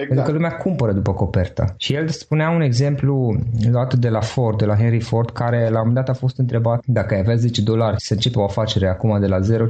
Exact. 0.00 0.08
Pentru 0.08 0.24
că 0.24 0.32
lumea 0.32 0.56
cumpără 0.56 0.92
după 0.92 1.12
copertă. 1.12 1.74
Și 1.76 1.94
el 1.94 2.08
spunea 2.08 2.50
un 2.50 2.60
exemplu 2.60 3.36
luat 3.70 3.94
de 3.94 4.08
la 4.08 4.20
Ford, 4.20 4.58
de 4.58 4.64
la 4.64 4.76
Henry 4.76 5.00
Ford, 5.00 5.30
care 5.30 5.60
la 5.60 5.80
un 5.80 5.86
moment 5.86 5.94
dat 5.94 6.08
a 6.08 6.18
fost 6.18 6.38
întrebat 6.38 6.82
dacă 6.86 7.14
ai 7.14 7.20
avea 7.20 7.34
10 7.34 7.62
dolari 7.62 8.00
să 8.00 8.12
începe 8.12 8.38
o 8.38 8.44
afacere 8.44 8.88
acum 8.88 9.20
de 9.20 9.26
la 9.26 9.40
zero 9.40 9.66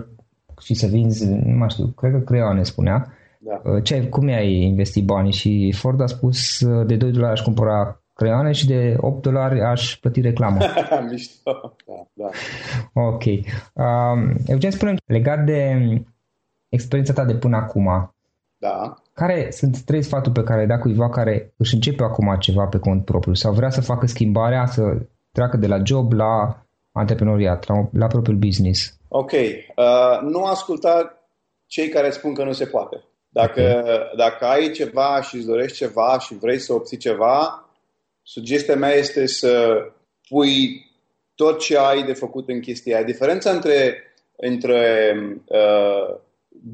și 0.60 0.74
să 0.74 0.86
vinzi, 0.86 1.28
nu 1.28 1.56
mai 1.56 1.70
știu, 1.70 1.86
cred 1.86 2.12
că 2.12 2.18
creioane 2.18 2.62
spunea, 2.62 3.12
da. 3.38 3.60
Uh, 3.64 3.82
ce, 3.82 4.08
cum 4.08 4.26
ai 4.26 4.52
investit 4.52 5.04
banii? 5.04 5.32
Și 5.32 5.74
Ford 5.76 6.00
a 6.00 6.06
spus 6.06 6.60
uh, 6.60 6.86
de 6.86 6.96
2 6.96 7.10
dolari 7.10 7.32
aș 7.32 7.40
cumpăra 7.40 8.02
creioane 8.14 8.52
și 8.52 8.66
de 8.66 8.96
8 9.00 9.22
dolari 9.22 9.60
aș 9.60 9.96
plăti 9.96 10.20
reclamă. 10.20 10.58
Mișto, 11.10 11.76
da, 11.86 12.06
da. 12.12 12.28
Ok. 12.92 13.24
Um, 13.24 14.34
Eugen, 14.46 14.70
spune 14.70 14.94
legat 15.06 15.44
de 15.44 15.78
experiența 16.68 17.12
ta 17.12 17.24
de 17.24 17.34
până 17.34 17.56
acum, 17.56 18.12
da. 18.60 18.94
Care 19.20 19.50
sunt 19.50 19.80
trei 19.80 20.02
sfaturi 20.02 20.34
pe 20.34 20.42
care 20.42 20.60
le 20.60 20.66
da 20.66 20.78
cuiva 20.78 21.08
care 21.08 21.52
își 21.56 21.74
începe 21.74 22.02
acum 22.02 22.36
ceva 22.38 22.66
pe 22.66 22.78
cont 22.78 23.04
propriu 23.04 23.34
sau 23.34 23.52
vrea 23.52 23.70
să 23.70 23.80
facă 23.80 24.06
schimbarea, 24.06 24.66
să 24.66 24.82
treacă 25.32 25.56
de 25.56 25.66
la 25.66 25.82
job 25.84 26.12
la 26.12 26.62
antreprenoriat, 26.92 27.68
la, 27.68 27.88
la 27.92 28.06
propriul 28.06 28.36
business? 28.36 28.98
Ok. 29.08 29.32
Uh, 29.32 30.20
nu 30.22 30.44
asculta 30.44 31.24
cei 31.66 31.88
care 31.88 32.10
spun 32.10 32.34
că 32.34 32.44
nu 32.44 32.52
se 32.52 32.66
poate. 32.66 33.04
Dacă, 33.28 33.80
okay. 33.82 34.12
dacă 34.16 34.44
ai 34.44 34.70
ceva 34.70 35.22
și 35.22 35.36
îți 35.36 35.46
dorești 35.46 35.76
ceva 35.76 36.18
și 36.18 36.34
vrei 36.34 36.58
să 36.58 36.72
obții 36.72 36.96
ceva, 36.96 37.68
sugestia 38.22 38.76
mea 38.76 38.92
este 38.92 39.26
să 39.26 39.82
pui 40.28 40.86
tot 41.34 41.58
ce 41.58 41.78
ai 41.78 42.02
de 42.02 42.12
făcut 42.12 42.48
în 42.48 42.60
chestia 42.60 42.96
aia. 42.96 43.04
Diferența 43.04 43.50
între, 43.50 44.02
între 44.36 45.14
uh, 45.46 46.16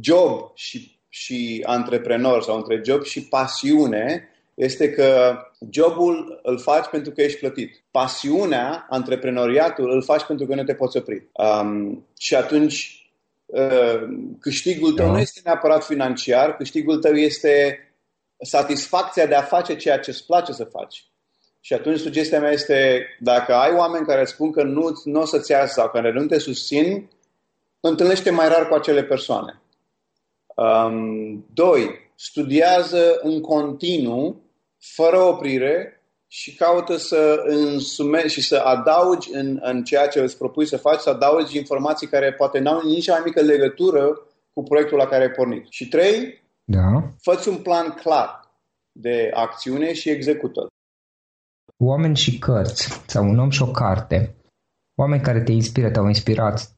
job 0.00 0.50
și 0.54 0.95
și 1.16 1.62
antreprenor 1.66 2.42
sau 2.42 2.57
între 2.57 2.81
job 2.85 3.05
și 3.05 3.29
pasiune 3.29 4.29
este 4.55 4.90
că 4.90 5.38
jobul 5.70 6.40
îl 6.42 6.59
faci 6.59 6.87
pentru 6.87 7.12
că 7.12 7.22
ești 7.22 7.38
plătit. 7.38 7.83
Pasiunea, 7.90 8.87
antreprenoriatul, 8.90 9.90
îl 9.90 10.02
faci 10.02 10.24
pentru 10.24 10.46
că 10.46 10.55
nu 10.55 10.64
te 10.64 10.74
poți 10.74 10.96
opri. 10.96 11.26
Um, 11.33 12.07
și 12.18 12.35
atunci 12.35 13.09
uh, 13.46 14.09
câștigul 14.40 14.92
tău 14.92 15.07
da. 15.07 15.12
nu 15.12 15.18
este 15.18 15.40
neapărat 15.44 15.85
financiar, 15.85 16.57
câștigul 16.57 16.98
tău 16.98 17.12
este 17.12 17.79
satisfacția 18.40 19.26
de 19.26 19.35
a 19.35 19.42
face 19.42 19.76
ceea 19.76 19.98
ce 19.98 20.11
îți 20.11 20.26
place 20.26 20.52
să 20.52 20.64
faci. 20.64 21.05
Și 21.61 21.72
atunci 21.72 21.98
sugestia 21.98 22.40
mea 22.40 22.50
este, 22.50 23.07
dacă 23.20 23.55
ai 23.55 23.74
oameni 23.74 24.07
care 24.07 24.24
spun 24.24 24.52
că 24.52 24.62
nu, 24.62 25.00
nu 25.05 25.20
o 25.20 25.24
să-ți 25.24 25.50
iasă 25.50 25.72
sau 25.72 25.88
care 25.88 26.12
nu 26.12 26.26
te 26.26 26.38
susțin, 26.38 27.11
întâlnește 27.81 28.31
mai 28.31 28.48
rar 28.48 28.68
cu 28.68 28.74
acele 28.74 29.05
persoane. 29.05 29.61
Um, 30.57 31.47
doi, 31.53 31.90
studiază 32.14 33.19
în 33.23 33.40
continuu, 33.40 34.42
fără 34.79 35.19
oprire 35.19 36.01
și 36.27 36.55
caută 36.55 36.97
să 36.97 37.42
însume 37.47 38.27
și 38.27 38.42
să 38.42 38.57
adaugi 38.57 39.29
în, 39.33 39.59
în 39.62 39.85
ceea 39.85 40.09
ce 40.09 40.21
îți 40.21 40.38
propui 40.38 40.66
să 40.66 40.77
faci, 40.77 41.01
să 41.01 41.11
adaugi 41.11 41.57
informații 41.57 42.07
care 42.07 42.33
poate 42.33 42.59
n-au 42.59 42.81
nici 42.85 43.09
mai 43.09 43.21
mică 43.25 43.40
legătură 43.40 44.21
cu 44.53 44.62
proiectul 44.62 44.99
la 44.99 45.07
care 45.07 45.23
ai 45.23 45.31
pornit. 45.31 45.66
Și 45.71 45.88
trei, 45.88 46.42
da. 46.64 47.14
fă 47.21 47.45
un 47.49 47.57
plan 47.57 47.90
clar 47.90 48.40
de 48.92 49.31
acțiune 49.35 49.92
și 49.92 50.11
execută. 50.11 50.66
Oameni 51.77 52.16
și 52.16 52.38
cărți, 52.38 53.03
sau 53.07 53.25
un 53.25 53.38
om 53.38 53.51
și 53.51 53.62
o 53.62 53.71
carte 53.71 54.35
oameni 54.96 55.22
care 55.22 55.40
te 55.40 55.52
inspiră, 55.52 55.90
te-au 55.90 56.06
inspirat, 56.06 56.70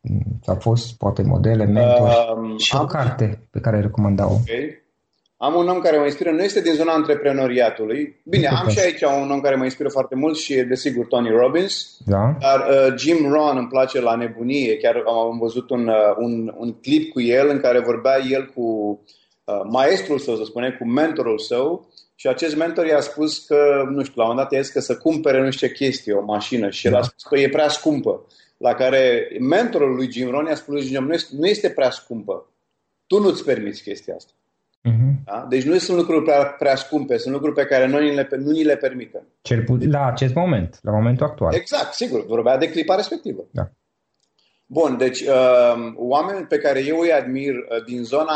au 0.47 0.55
fost 0.55 0.97
poate 0.97 1.23
modele, 1.23 1.65
mentori 1.65 2.15
uh, 2.53 2.61
și 2.61 2.75
o 2.75 2.79
am... 2.79 2.87
carte 2.87 3.47
pe 3.51 3.61
care 3.61 3.77
ai 3.77 3.83
recomanda-o. 3.83 4.33
Okay. 4.33 4.87
Am 5.41 5.55
un 5.55 5.69
om 5.69 5.79
care 5.79 5.99
mă 5.99 6.05
inspiră, 6.05 6.31
nu 6.31 6.43
este 6.43 6.61
din 6.61 6.73
zona 6.73 6.93
antreprenoriatului. 6.93 8.21
Bine, 8.25 8.47
am 8.47 8.69
și 8.69 8.79
aici 8.79 9.03
un 9.03 9.31
om 9.31 9.41
care 9.41 9.57
mă 9.57 9.65
inspiră 9.65 9.89
foarte 9.89 10.15
mult 10.15 10.37
și 10.37 10.53
e 10.53 10.65
desigur 10.65 11.07
Tony 11.07 11.29
Robbins. 11.29 11.97
Da. 12.05 12.37
Dar 12.41 12.59
uh, 12.69 12.95
Jim 12.97 13.33
Rohn 13.33 13.57
îmi 13.57 13.69
place 13.69 14.01
la 14.01 14.15
nebunie. 14.15 14.77
Chiar 14.77 15.03
am 15.07 15.39
văzut 15.39 15.71
un, 15.71 15.89
uh, 15.89 15.95
un, 16.17 16.55
un 16.57 16.73
clip 16.73 17.13
cu 17.13 17.21
el 17.21 17.49
în 17.49 17.61
care 17.61 17.81
vorbea 17.81 18.17
el 18.31 18.51
cu 18.55 18.63
uh, 19.45 19.61
maestrul 19.71 20.19
său, 20.19 20.35
să 20.37 20.45
spunem, 20.45 20.77
cu 20.79 20.87
mentorul 20.87 21.39
său 21.39 21.89
și 22.21 22.29
acest 22.29 22.57
mentor 22.57 22.87
i-a 22.87 23.01
spus 23.01 23.39
că, 23.39 23.85
nu 23.91 24.03
știu, 24.03 24.15
la 24.17 24.23
un 24.23 24.29
moment 24.29 24.49
dat 24.49 24.59
i-a 24.59 24.71
că 24.73 24.81
să 24.81 24.97
cumpere 24.97 25.43
nu 25.43 25.51
știu 25.51 25.67
ce 25.67 25.73
chestie, 25.73 26.13
o 26.13 26.25
mașină 26.25 26.71
și 26.71 26.87
el 26.87 26.95
a 26.95 27.03
spus 27.03 27.23
că 27.23 27.39
e 27.39 27.49
prea 27.49 27.69
scumpă. 27.69 28.27
La 28.57 28.75
care 28.75 29.29
mentorul 29.41 29.95
lui 29.95 30.13
Jim 30.13 30.31
Rohn 30.31 30.47
i-a 30.47 30.55
spus 30.55 30.75
lui 30.75 30.83
Jim, 30.83 31.05
nu 31.05 31.13
este, 31.13 31.35
nu 31.39 31.47
este 31.47 31.71
prea 31.71 31.91
scumpă. 31.91 32.47
Tu 33.07 33.21
nu-ți 33.21 33.45
permiți 33.45 33.83
chestia 33.83 34.15
asta. 34.15 34.33
Uh-huh. 34.89 35.25
Da? 35.25 35.47
Deci 35.49 35.63
nu 35.63 35.79
sunt 35.79 35.97
lucruri 35.97 36.25
prea, 36.25 36.45
prea 36.45 36.75
scumpe, 36.75 37.17
sunt 37.17 37.35
lucruri 37.35 37.55
pe 37.55 37.65
care 37.65 37.87
noi 37.87 38.15
le, 38.15 38.29
nu 38.31 38.51
ni 38.51 38.65
le 38.65 38.77
permitem. 38.77 39.23
Cel 39.43 39.63
puțin 39.65 39.91
la 39.91 40.07
acest 40.07 40.35
moment, 40.35 40.79
la 40.83 40.93
momentul 40.93 41.27
actual. 41.27 41.55
Exact, 41.55 41.93
sigur, 41.93 42.27
vorbea 42.27 42.59
de 42.59 42.71
clipa 42.71 42.95
respectivă. 42.95 43.45
Da. 43.51 43.71
Bun, 44.67 44.97
deci 44.97 45.21
uh, 45.21 45.93
oamenii 45.97 46.45
pe 46.45 46.59
care 46.59 46.85
eu 46.85 46.99
îi 46.99 47.13
admir 47.13 47.55
uh, 47.55 47.85
din 47.87 48.03
zona 48.05 48.33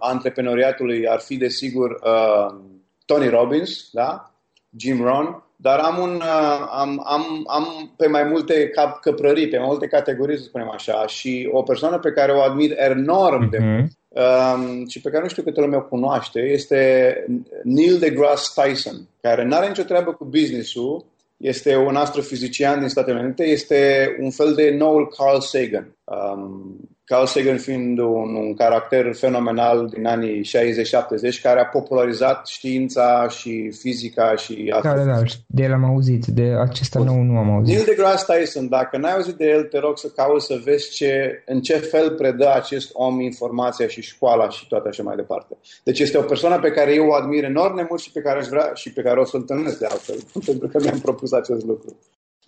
antreprenoriatului 0.00 1.08
ar 1.08 1.20
fi, 1.20 1.36
desigur, 1.36 1.90
uh, 1.90 2.74
Tony 3.06 3.28
Robbins, 3.28 3.88
da? 3.92 4.30
Jim 4.76 5.02
Rohn, 5.02 5.42
dar 5.56 5.78
am, 5.78 5.98
un, 5.98 6.14
uh, 6.14 6.68
am, 6.70 7.02
am, 7.06 7.44
am 7.46 7.94
pe 7.96 8.06
mai 8.06 8.24
multe 8.24 8.68
cap 8.68 9.00
căprării, 9.00 9.48
pe 9.48 9.58
mai 9.58 9.66
multe 9.66 9.86
categorii, 9.86 10.38
să 10.38 10.42
spunem 10.42 10.70
așa, 10.70 11.06
și 11.06 11.48
o 11.52 11.62
persoană 11.62 11.98
pe 11.98 12.12
care 12.12 12.32
o 12.32 12.40
admir 12.40 12.72
enorm 12.76 13.50
de 13.50 13.58
mhm. 13.58 13.68
mult 13.68 13.90
um, 14.16 14.88
și 14.88 15.00
pe 15.00 15.10
care 15.10 15.22
nu 15.22 15.28
știu 15.28 15.42
câte 15.42 15.60
lume 15.60 15.76
o 15.76 15.82
cunoaște, 15.82 16.40
este 16.40 17.24
Neil 17.62 17.98
deGrasse 17.98 18.62
Tyson, 18.62 19.08
care 19.20 19.44
nu 19.44 19.56
are 19.56 19.68
nicio 19.68 19.82
treabă 19.82 20.12
cu 20.12 20.24
business-ul, 20.24 21.04
este 21.36 21.76
un 21.76 21.96
astrofizician 21.96 22.78
din 22.78 22.88
Statele 22.88 23.20
Unite, 23.20 23.44
este 23.44 24.08
un 24.20 24.30
fel 24.30 24.54
de 24.54 24.70
noul 24.78 25.08
Carl 25.08 25.38
Sagan. 25.38 25.96
Um, 26.04 26.88
Carl 27.06 27.24
Sagan 27.24 27.58
fiind 27.58 27.98
un, 27.98 28.34
un 28.34 28.54
caracter 28.54 29.14
fenomenal 29.14 29.88
din 29.92 30.06
anii 30.06 30.40
60-70 30.40 31.40
care 31.42 31.60
a 31.60 31.64
popularizat 31.64 32.46
știința 32.46 33.28
și 33.28 33.70
fizica 33.70 34.36
și... 34.36 34.72
Da, 34.82 34.94
da, 34.94 35.04
da, 35.04 35.22
de 35.46 35.62
el 35.62 35.72
am 35.72 35.84
auzit, 35.84 36.26
de 36.26 36.56
acesta 36.60 36.98
nou 36.98 37.22
nu 37.22 37.38
am 37.38 37.50
auzit. 37.50 37.74
Neil 37.74 37.86
deGrasse 37.86 38.32
Tyson, 38.32 38.68
dacă 38.68 38.96
n-ai 38.96 39.12
auzit 39.12 39.34
de 39.34 39.44
el, 39.44 39.62
te 39.62 39.78
rog 39.78 39.98
să 39.98 40.08
cauți 40.16 40.46
să 40.46 40.60
vezi 40.64 40.90
ce, 40.90 41.42
în 41.46 41.60
ce 41.60 41.76
fel 41.76 42.10
predă 42.10 42.54
acest 42.54 42.90
om 42.92 43.20
informația 43.20 43.86
și 43.86 44.02
școala 44.02 44.48
și 44.48 44.66
toate 44.66 44.88
așa 44.88 45.02
mai 45.02 45.16
departe. 45.16 45.56
Deci 45.84 45.98
este 45.98 46.18
o 46.18 46.22
persoană 46.22 46.58
pe 46.58 46.70
care 46.70 46.94
eu 46.94 47.06
o 47.06 47.14
admir 47.14 47.44
enorm 47.44 47.76
de 47.76 47.86
mult 47.88 48.00
și 48.00 48.12
pe 48.12 48.20
care 48.20 48.38
aș 48.38 48.46
vrea 48.46 48.70
și 48.74 48.92
pe 48.92 49.02
care 49.02 49.20
o 49.20 49.24
să-l 49.24 49.40
întâlnesc 49.40 49.78
de 49.78 49.86
altfel, 49.86 50.16
pentru 50.46 50.68
că 50.68 50.78
mi-am 50.82 50.98
propus 50.98 51.32
acest 51.32 51.64
lucru. 51.64 51.96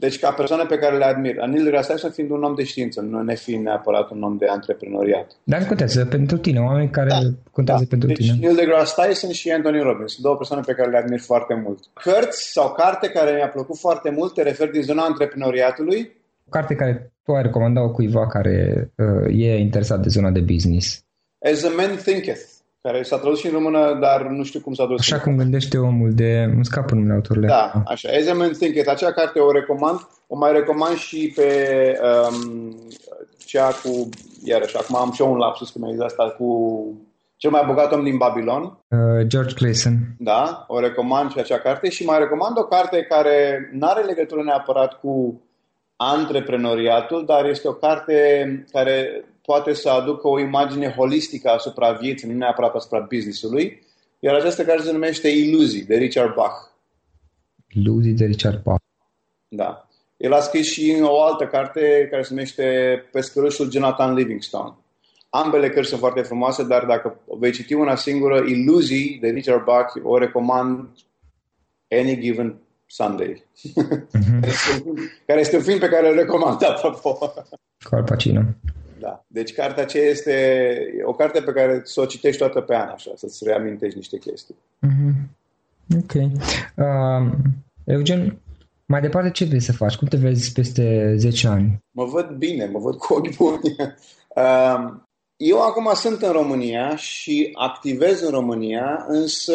Deci 0.00 0.18
ca 0.18 0.30
persoane 0.32 0.64
pe 0.64 0.78
care 0.78 0.96
le 0.96 1.04
admir. 1.04 1.40
Anil 1.40 1.64
deGrasse 1.64 2.10
fiind 2.10 2.30
un 2.30 2.42
om 2.42 2.54
de 2.54 2.64
știință, 2.64 3.00
nu 3.00 3.22
ne 3.22 3.34
fiind 3.34 3.64
neapărat 3.64 4.10
un 4.10 4.22
om 4.22 4.36
de 4.36 4.46
antreprenoriat. 4.46 5.30
Dar 5.44 5.66
contează 5.66 6.04
pentru 6.04 6.36
tine, 6.36 6.60
oameni 6.60 6.90
care 6.90 7.08
da, 7.08 7.18
contează 7.50 7.82
da. 7.82 7.88
pentru 7.88 8.08
deci, 8.08 8.16
tine. 8.16 8.36
Neil 8.40 8.56
deGrasse 8.56 9.02
Tyson 9.02 9.30
și 9.30 9.50
Anthony 9.50 9.80
Robbins, 9.80 10.16
două 10.20 10.36
persoane 10.36 10.62
pe 10.66 10.72
care 10.72 10.90
le 10.90 10.96
admir 10.96 11.20
foarte 11.20 11.54
mult. 11.64 11.78
Cărți 11.92 12.52
sau 12.52 12.72
carte 12.72 13.08
care 13.08 13.34
mi-a 13.34 13.48
plăcut 13.48 13.78
foarte 13.78 14.10
mult, 14.10 14.34
te 14.34 14.42
referi 14.42 14.72
din 14.72 14.82
zona 14.82 15.04
antreprenoriatului? 15.04 16.12
O 16.46 16.50
carte 16.50 16.74
care 16.74 17.12
tu 17.24 17.32
ai 17.32 17.42
recomandat-o 17.42 17.90
cuiva 17.90 18.26
care 18.26 18.90
uh, 18.96 19.44
e 19.44 19.58
interesat 19.58 20.00
de 20.00 20.08
zona 20.08 20.30
de 20.30 20.40
business. 20.40 21.04
As 21.52 21.64
a 21.64 21.68
Man 21.76 21.96
Thinketh 21.96 22.57
care 22.82 23.02
s-a 23.02 23.18
tradus 23.18 23.38
și 23.38 23.46
în 23.46 23.52
română, 23.52 23.98
dar 24.00 24.22
nu 24.22 24.44
știu 24.44 24.60
cum 24.60 24.74
s-a 24.74 24.84
tradus. 24.84 25.00
Așa 25.00 25.20
cum 25.20 25.36
gândește 25.36 25.78
omul 25.78 26.12
de... 26.14 26.52
Nu 26.56 26.62
scapă 26.62 26.94
numele 26.94 27.14
autorile. 27.14 27.46
Da, 27.46 27.72
așa. 27.86 28.08
As 28.18 28.26
a 28.26 28.34
Man 28.34 28.52
Thinketh. 28.52 28.90
Acea 28.90 29.12
carte 29.12 29.38
o 29.38 29.52
recomand. 29.52 29.98
O 30.26 30.36
mai 30.36 30.52
recomand 30.52 30.96
și 30.96 31.32
pe 31.36 31.50
um, 32.02 32.76
cea 33.46 33.66
cu... 33.66 34.08
Iarăși, 34.44 34.76
acum 34.76 34.96
am 34.96 35.12
și 35.12 35.22
eu 35.22 35.32
un 35.32 35.38
lapsus 35.38 35.70
când 35.70 35.84
mi 35.84 35.92
zis 35.92 36.00
asta 36.00 36.34
cu 36.38 36.48
cel 37.36 37.50
mai 37.50 37.64
bogat 37.66 37.92
om 37.92 38.04
din 38.04 38.16
Babilon. 38.16 38.62
Uh, 38.62 39.26
George 39.26 39.54
Clayson. 39.54 39.94
Da, 40.18 40.64
o 40.68 40.80
recomand 40.80 41.30
și 41.30 41.38
acea 41.38 41.58
carte 41.58 41.88
și 41.90 42.04
mai 42.04 42.18
recomand 42.18 42.58
o 42.58 42.64
carte 42.64 43.02
care 43.02 43.68
nu 43.72 43.86
are 43.86 44.02
legătură 44.02 44.42
neapărat 44.42 45.00
cu 45.00 45.42
antreprenoriatul, 45.96 47.24
dar 47.26 47.44
este 47.44 47.68
o 47.68 47.72
carte 47.72 48.14
care 48.72 49.24
poate 49.50 49.72
să 49.72 49.88
aducă 49.88 50.28
o 50.28 50.40
imagine 50.40 50.94
holistică 50.96 51.48
asupra 51.48 51.92
vieții, 51.92 52.28
nu 52.28 52.34
neapărat 52.36 52.74
asupra 52.74 53.06
business-ului, 53.10 53.82
iar 54.18 54.34
această 54.34 54.64
carte 54.64 54.82
se 54.82 54.92
numește 54.92 55.28
Iluzii, 55.28 55.84
de 55.84 55.96
Richard 55.96 56.34
Bach. 56.34 56.56
Iluzii 57.68 58.12
de 58.12 58.24
Richard 58.24 58.62
Bach. 58.62 58.82
Da. 59.48 59.88
El 60.16 60.32
a 60.32 60.40
scris 60.40 60.66
și 60.66 60.98
o 61.02 61.22
altă 61.22 61.46
carte 61.46 62.06
care 62.10 62.22
se 62.22 62.34
numește 62.34 62.64
Pescărușul 63.12 63.70
Jonathan 63.70 64.14
Livingstone. 64.14 64.74
Ambele 65.30 65.70
cărți 65.70 65.88
sunt 65.88 66.00
foarte 66.00 66.20
frumoase, 66.22 66.64
dar 66.64 66.84
dacă 66.84 67.20
vei 67.38 67.52
citi 67.52 67.72
una 67.72 67.94
singură, 67.94 68.44
Iluzii 68.46 69.18
de 69.20 69.28
Richard 69.28 69.64
Bach, 69.64 69.92
o 70.02 70.18
recomand 70.18 70.88
any 71.88 72.20
given 72.20 72.60
Sunday. 72.86 73.44
Mm-hmm. 73.56 74.40
care, 74.40 74.50
este 74.50 74.72
un 74.72 74.80
film, 74.82 75.10
care 75.26 75.40
este 75.40 75.56
un 75.56 75.62
film 75.62 75.78
pe 75.78 75.88
care 75.88 76.08
îl 76.08 76.14
recomand, 76.14 76.64
apropo. 76.64 77.32
Cu 77.88 77.94
Al 77.94 78.02
Pacino. 78.02 78.42
Da. 79.00 79.24
Deci 79.26 79.54
cartea 79.54 79.82
aceea 79.82 80.08
este 80.08 80.76
o 81.04 81.12
carte 81.12 81.40
pe 81.40 81.52
care 81.52 81.80
să 81.84 82.00
o 82.00 82.04
citești 82.04 82.38
toată 82.38 82.60
pe 82.60 82.74
an, 82.74 82.88
așa, 82.88 83.10
să-ți 83.14 83.44
reamintești 83.44 83.96
niște 83.96 84.18
chestii. 84.18 84.54
Mm-hmm. 84.86 85.36
Ok. 85.96 86.14
Uh, 86.14 87.32
Eugen, 87.84 88.38
mai 88.86 89.00
departe 89.00 89.30
ce 89.30 89.44
vrei 89.44 89.60
să 89.60 89.72
faci? 89.72 89.96
Cum 89.96 90.08
te 90.08 90.16
vezi 90.16 90.52
peste 90.52 91.14
10 91.16 91.48
ani? 91.48 91.78
Mă 91.90 92.04
văd 92.04 92.28
bine, 92.28 92.64
mă 92.64 92.78
văd 92.78 92.96
cu 92.96 93.14
ochi 93.14 93.36
buni. 93.36 93.76
Uh, 94.28 94.94
eu 95.36 95.62
acum 95.62 95.90
sunt 95.94 96.22
în 96.22 96.32
România 96.32 96.96
și 96.96 97.50
activez 97.54 98.20
în 98.20 98.30
România, 98.30 99.04
însă 99.08 99.54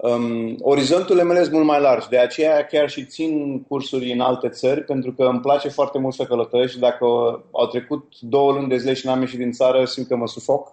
Um, 0.00 0.56
orizonturile 0.60 1.24
mele 1.24 1.40
sunt 1.40 1.52
mult 1.52 1.66
mai 1.66 1.80
largi, 1.80 2.08
de 2.08 2.18
aceea 2.18 2.64
chiar 2.64 2.90
și 2.90 3.06
țin 3.06 3.62
cursuri 3.62 4.12
în 4.12 4.20
alte 4.20 4.48
țări, 4.48 4.82
pentru 4.82 5.12
că 5.12 5.22
îmi 5.22 5.40
place 5.40 5.68
foarte 5.68 5.98
mult 5.98 6.14
să 6.14 6.24
călătoresc 6.24 6.72
și 6.72 6.78
dacă 6.78 7.04
au 7.52 7.66
trecut 7.70 8.12
două 8.20 8.52
luni 8.52 8.68
de 8.68 8.76
zile 8.76 8.94
și 8.94 9.06
n-am 9.06 9.20
ieșit 9.20 9.38
din 9.38 9.52
țară, 9.52 9.84
simt 9.84 10.06
că 10.06 10.16
mă 10.16 10.26
sufoc. 10.26 10.72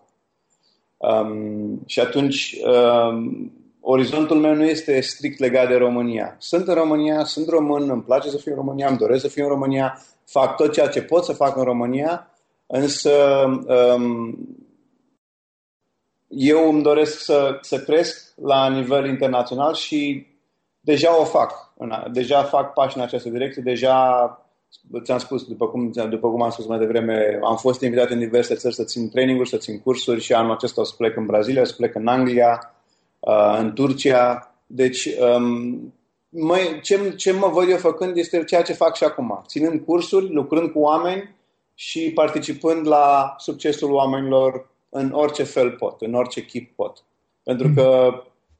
Um, 0.97 1.81
și 1.85 1.99
atunci, 1.99 2.55
um, 2.65 3.51
orizontul 3.81 4.37
meu 4.37 4.53
nu 4.53 4.63
este 4.65 5.01
strict 5.01 5.39
legat 5.39 5.67
de 5.67 5.75
România. 5.75 6.35
Sunt 6.39 6.67
în 6.67 6.73
România, 6.73 7.23
sunt 7.23 7.47
român, 7.47 7.89
îmi 7.89 8.03
place 8.03 8.29
să 8.29 8.37
fiu 8.37 8.51
în 8.51 8.57
România, 8.57 8.87
îmi 8.87 8.97
doresc 8.97 9.21
să 9.21 9.27
fiu 9.27 9.43
în 9.43 9.49
România, 9.49 10.01
fac 10.25 10.55
tot 10.55 10.73
ceea 10.73 10.87
ce 10.87 11.01
pot 11.01 11.23
să 11.23 11.33
fac 11.33 11.57
în 11.57 11.63
România, 11.63 12.31
însă 12.65 13.11
um, 13.95 14.37
eu 16.27 16.69
îmi 16.69 16.83
doresc 16.83 17.19
să, 17.19 17.57
să 17.61 17.79
cresc 17.79 18.33
la 18.41 18.69
nivel 18.69 19.07
internațional 19.07 19.73
și 19.73 20.27
deja 20.79 21.19
o 21.19 21.23
fac. 21.23 21.73
Deja 22.11 22.43
fac 22.43 22.73
pași 22.73 22.97
în 22.97 23.03
această 23.03 23.29
direcție, 23.29 23.61
deja 23.61 24.29
ți-am 25.03 25.17
spus, 25.17 25.43
după 25.43 25.67
cum, 25.67 25.91
după 26.09 26.29
cum 26.29 26.41
am 26.41 26.49
spus 26.49 26.65
mai 26.65 26.77
devreme, 26.77 27.39
am 27.43 27.57
fost 27.57 27.81
invitat 27.81 28.09
în 28.09 28.19
diverse 28.19 28.55
țări 28.55 28.75
să 28.75 28.83
țin 28.83 29.09
traininguri, 29.09 29.49
să 29.49 29.57
țin 29.57 29.79
cursuri 29.79 30.21
și 30.21 30.33
anul 30.33 30.51
acesta 30.51 30.81
o 30.81 30.83
să 30.83 30.93
plec 30.97 31.17
în 31.17 31.25
Brazilia, 31.25 31.61
o 31.61 31.65
să 31.65 31.73
plec 31.77 31.95
în 31.95 32.07
Anglia, 32.07 32.73
uh, 33.19 33.57
în 33.59 33.73
Turcia. 33.73 34.55
Deci, 34.67 35.09
um, 35.35 35.93
mă, 36.29 36.57
ce, 36.81 37.13
ce 37.15 37.31
mă 37.31 37.47
văd 37.47 37.69
eu 37.69 37.77
făcând 37.77 38.17
este 38.17 38.43
ceea 38.43 38.61
ce 38.61 38.73
fac 38.73 38.95
și 38.95 39.03
acum. 39.03 39.43
Ținând 39.47 39.81
cursuri, 39.85 40.33
lucrând 40.33 40.71
cu 40.71 40.79
oameni 40.79 41.35
și 41.73 42.11
participând 42.11 42.87
la 42.87 43.35
succesul 43.37 43.91
oamenilor 43.91 44.69
în 44.95 45.11
orice 45.13 45.43
fel 45.43 45.71
pot, 45.71 46.01
în 46.01 46.13
orice 46.13 46.45
chip 46.45 46.75
pot. 46.75 47.03
Pentru 47.43 47.71
că 47.75 48.09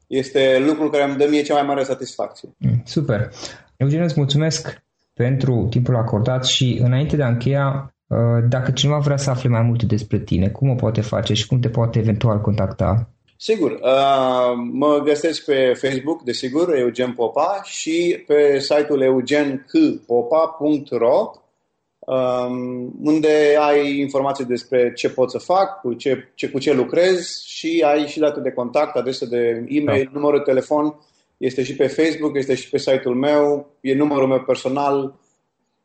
este 0.07 0.63
lucrul 0.67 0.89
care 0.89 1.03
îmi 1.03 1.17
dă 1.17 1.27
mie 1.29 1.41
cea 1.41 1.53
mai 1.53 1.63
mare 1.63 1.83
satisfacție. 1.83 2.49
Mm, 2.57 2.81
super. 2.85 3.29
Eugen, 3.77 4.01
îți 4.01 4.13
mulțumesc 4.17 4.83
pentru 5.13 5.67
timpul 5.69 5.95
acordat 5.95 6.45
și 6.45 6.79
înainte 6.83 7.15
de 7.15 7.23
a 7.23 7.27
încheia, 7.27 7.93
uh, 8.07 8.17
dacă 8.49 8.71
cineva 8.71 8.97
vrea 8.97 9.17
să 9.17 9.29
afle 9.29 9.49
mai 9.49 9.61
multe 9.61 9.85
despre 9.85 10.19
tine, 10.19 10.49
cum 10.49 10.69
o 10.69 10.75
poate 10.75 11.01
face 11.01 11.33
și 11.33 11.47
cum 11.47 11.59
te 11.59 11.69
poate 11.69 11.99
eventual 11.99 12.41
contacta? 12.41 13.09
Sigur, 13.37 13.71
uh, 13.71 13.79
mă 14.71 15.01
găsesc 15.03 15.45
pe 15.45 15.73
Facebook, 15.73 16.23
desigur, 16.23 16.75
Eugen 16.75 17.13
Popa 17.13 17.61
și 17.63 18.23
pe 18.27 18.59
site-ul 18.59 19.01
eugenpopa.ro 19.01 21.07
um, 21.07 21.44
unde 23.01 23.57
ai 23.59 23.99
informații 23.99 24.45
despre 24.45 24.93
ce 24.93 25.09
pot 25.09 25.31
să 25.31 25.37
fac, 25.37 25.79
cu 25.81 25.93
ce, 25.93 26.31
ce, 26.35 26.49
cu 26.49 26.59
ce 26.59 26.73
lucrez 26.73 27.43
și 27.45 27.83
ai 27.85 28.07
și 28.07 28.19
date 28.19 28.39
de 28.39 28.51
contact, 28.51 28.95
adrese 28.95 29.25
de 29.25 29.65
e-mail, 29.67 30.03
da. 30.03 30.09
numărul 30.13 30.37
de 30.37 30.51
telefon, 30.51 30.95
este 31.37 31.63
și 31.63 31.75
pe 31.75 31.87
Facebook, 31.87 32.37
este 32.37 32.55
și 32.55 32.69
pe 32.69 32.77
site-ul 32.77 33.15
meu, 33.15 33.67
e 33.81 33.95
numărul 33.95 34.27
meu 34.27 34.39
personal, 34.39 35.13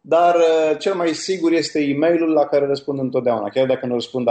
dar 0.01 0.35
uh, 0.35 0.79
cel 0.79 0.95
mai 0.95 1.09
sigur 1.09 1.53
este 1.53 1.81
e-mailul 1.81 2.33
la 2.33 2.45
care 2.45 2.67
răspund 2.67 2.99
întotdeauna. 2.99 3.49
Chiar 3.49 3.67
dacă 3.67 3.87
nu 3.87 3.95
răspund 3.95 4.29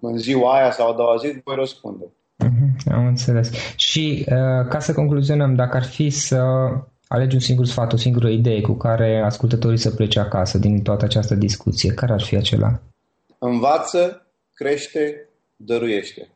în 0.00 0.18
ziua 0.18 0.54
aia 0.54 0.70
sau 0.70 0.90
a 0.90 0.96
doua 0.96 1.16
zi, 1.16 1.40
voi 1.44 1.54
răspunde. 1.58 2.04
Mhm, 2.36 2.94
am 2.94 3.06
înțeles. 3.06 3.50
Și 3.76 4.26
uh, 4.28 4.68
ca 4.68 4.78
să 4.78 4.92
concluzionăm, 4.92 5.54
dacă 5.54 5.76
ar 5.76 5.84
fi 5.84 6.10
să 6.10 6.42
alegi 7.12 7.34
un 7.34 7.40
singur 7.40 7.66
sfat, 7.66 7.92
o 7.92 7.96
singură 7.96 8.28
idee 8.28 8.60
cu 8.60 8.72
care 8.72 9.22
ascultătorii 9.24 9.78
să 9.78 9.90
plece 9.90 10.20
acasă 10.20 10.58
din 10.58 10.82
toată 10.82 11.04
această 11.04 11.34
discuție, 11.34 11.94
care 11.94 12.12
ar 12.12 12.22
fi 12.22 12.36
acela? 12.36 12.80
Învață, 13.38 14.26
crește, 14.54 15.28
dăruiește. 15.56 16.28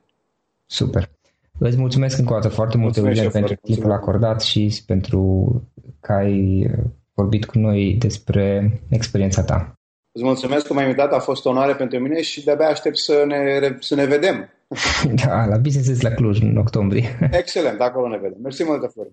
Super. 0.67 1.11
Îți 1.59 1.77
mulțumesc 1.77 2.19
încă 2.19 2.33
o 2.33 2.37
dată 2.37 2.49
foarte 2.49 2.77
mult, 2.77 2.97
Eugen, 2.97 3.31
pentru 3.31 3.55
timpul 3.63 3.93
acordat 3.93 4.43
și 4.43 4.83
pentru 4.87 5.63
că 6.01 6.13
ai 6.13 6.71
vorbit 7.15 7.45
cu 7.45 7.59
noi 7.59 7.97
despre 7.99 8.73
experiența 8.89 9.43
ta. 9.43 9.79
Îți 10.13 10.25
mulțumesc 10.25 10.67
că 10.67 10.73
m-ai 10.73 10.85
invitat, 10.85 11.13
a 11.13 11.19
fost 11.19 11.45
o 11.47 11.49
onoare 11.49 11.75
pentru 11.75 11.99
mine 11.99 12.23
și 12.23 12.45
de-abia 12.45 12.69
aștept 12.69 12.97
să 12.97 13.25
ne, 13.27 13.77
să 13.81 13.95
ne 13.95 14.05
vedem. 14.05 14.49
Da, 15.25 15.45
la 15.45 15.57
Business 15.57 16.01
la 16.01 16.11
Cluj 16.11 16.41
în 16.41 16.57
octombrie. 16.57 17.19
Excelent, 17.31 17.81
acolo 17.81 18.09
ne 18.09 18.17
vedem. 18.17 18.39
Mersi 18.43 18.65
mult, 18.65 18.93
Florin. 18.93 19.13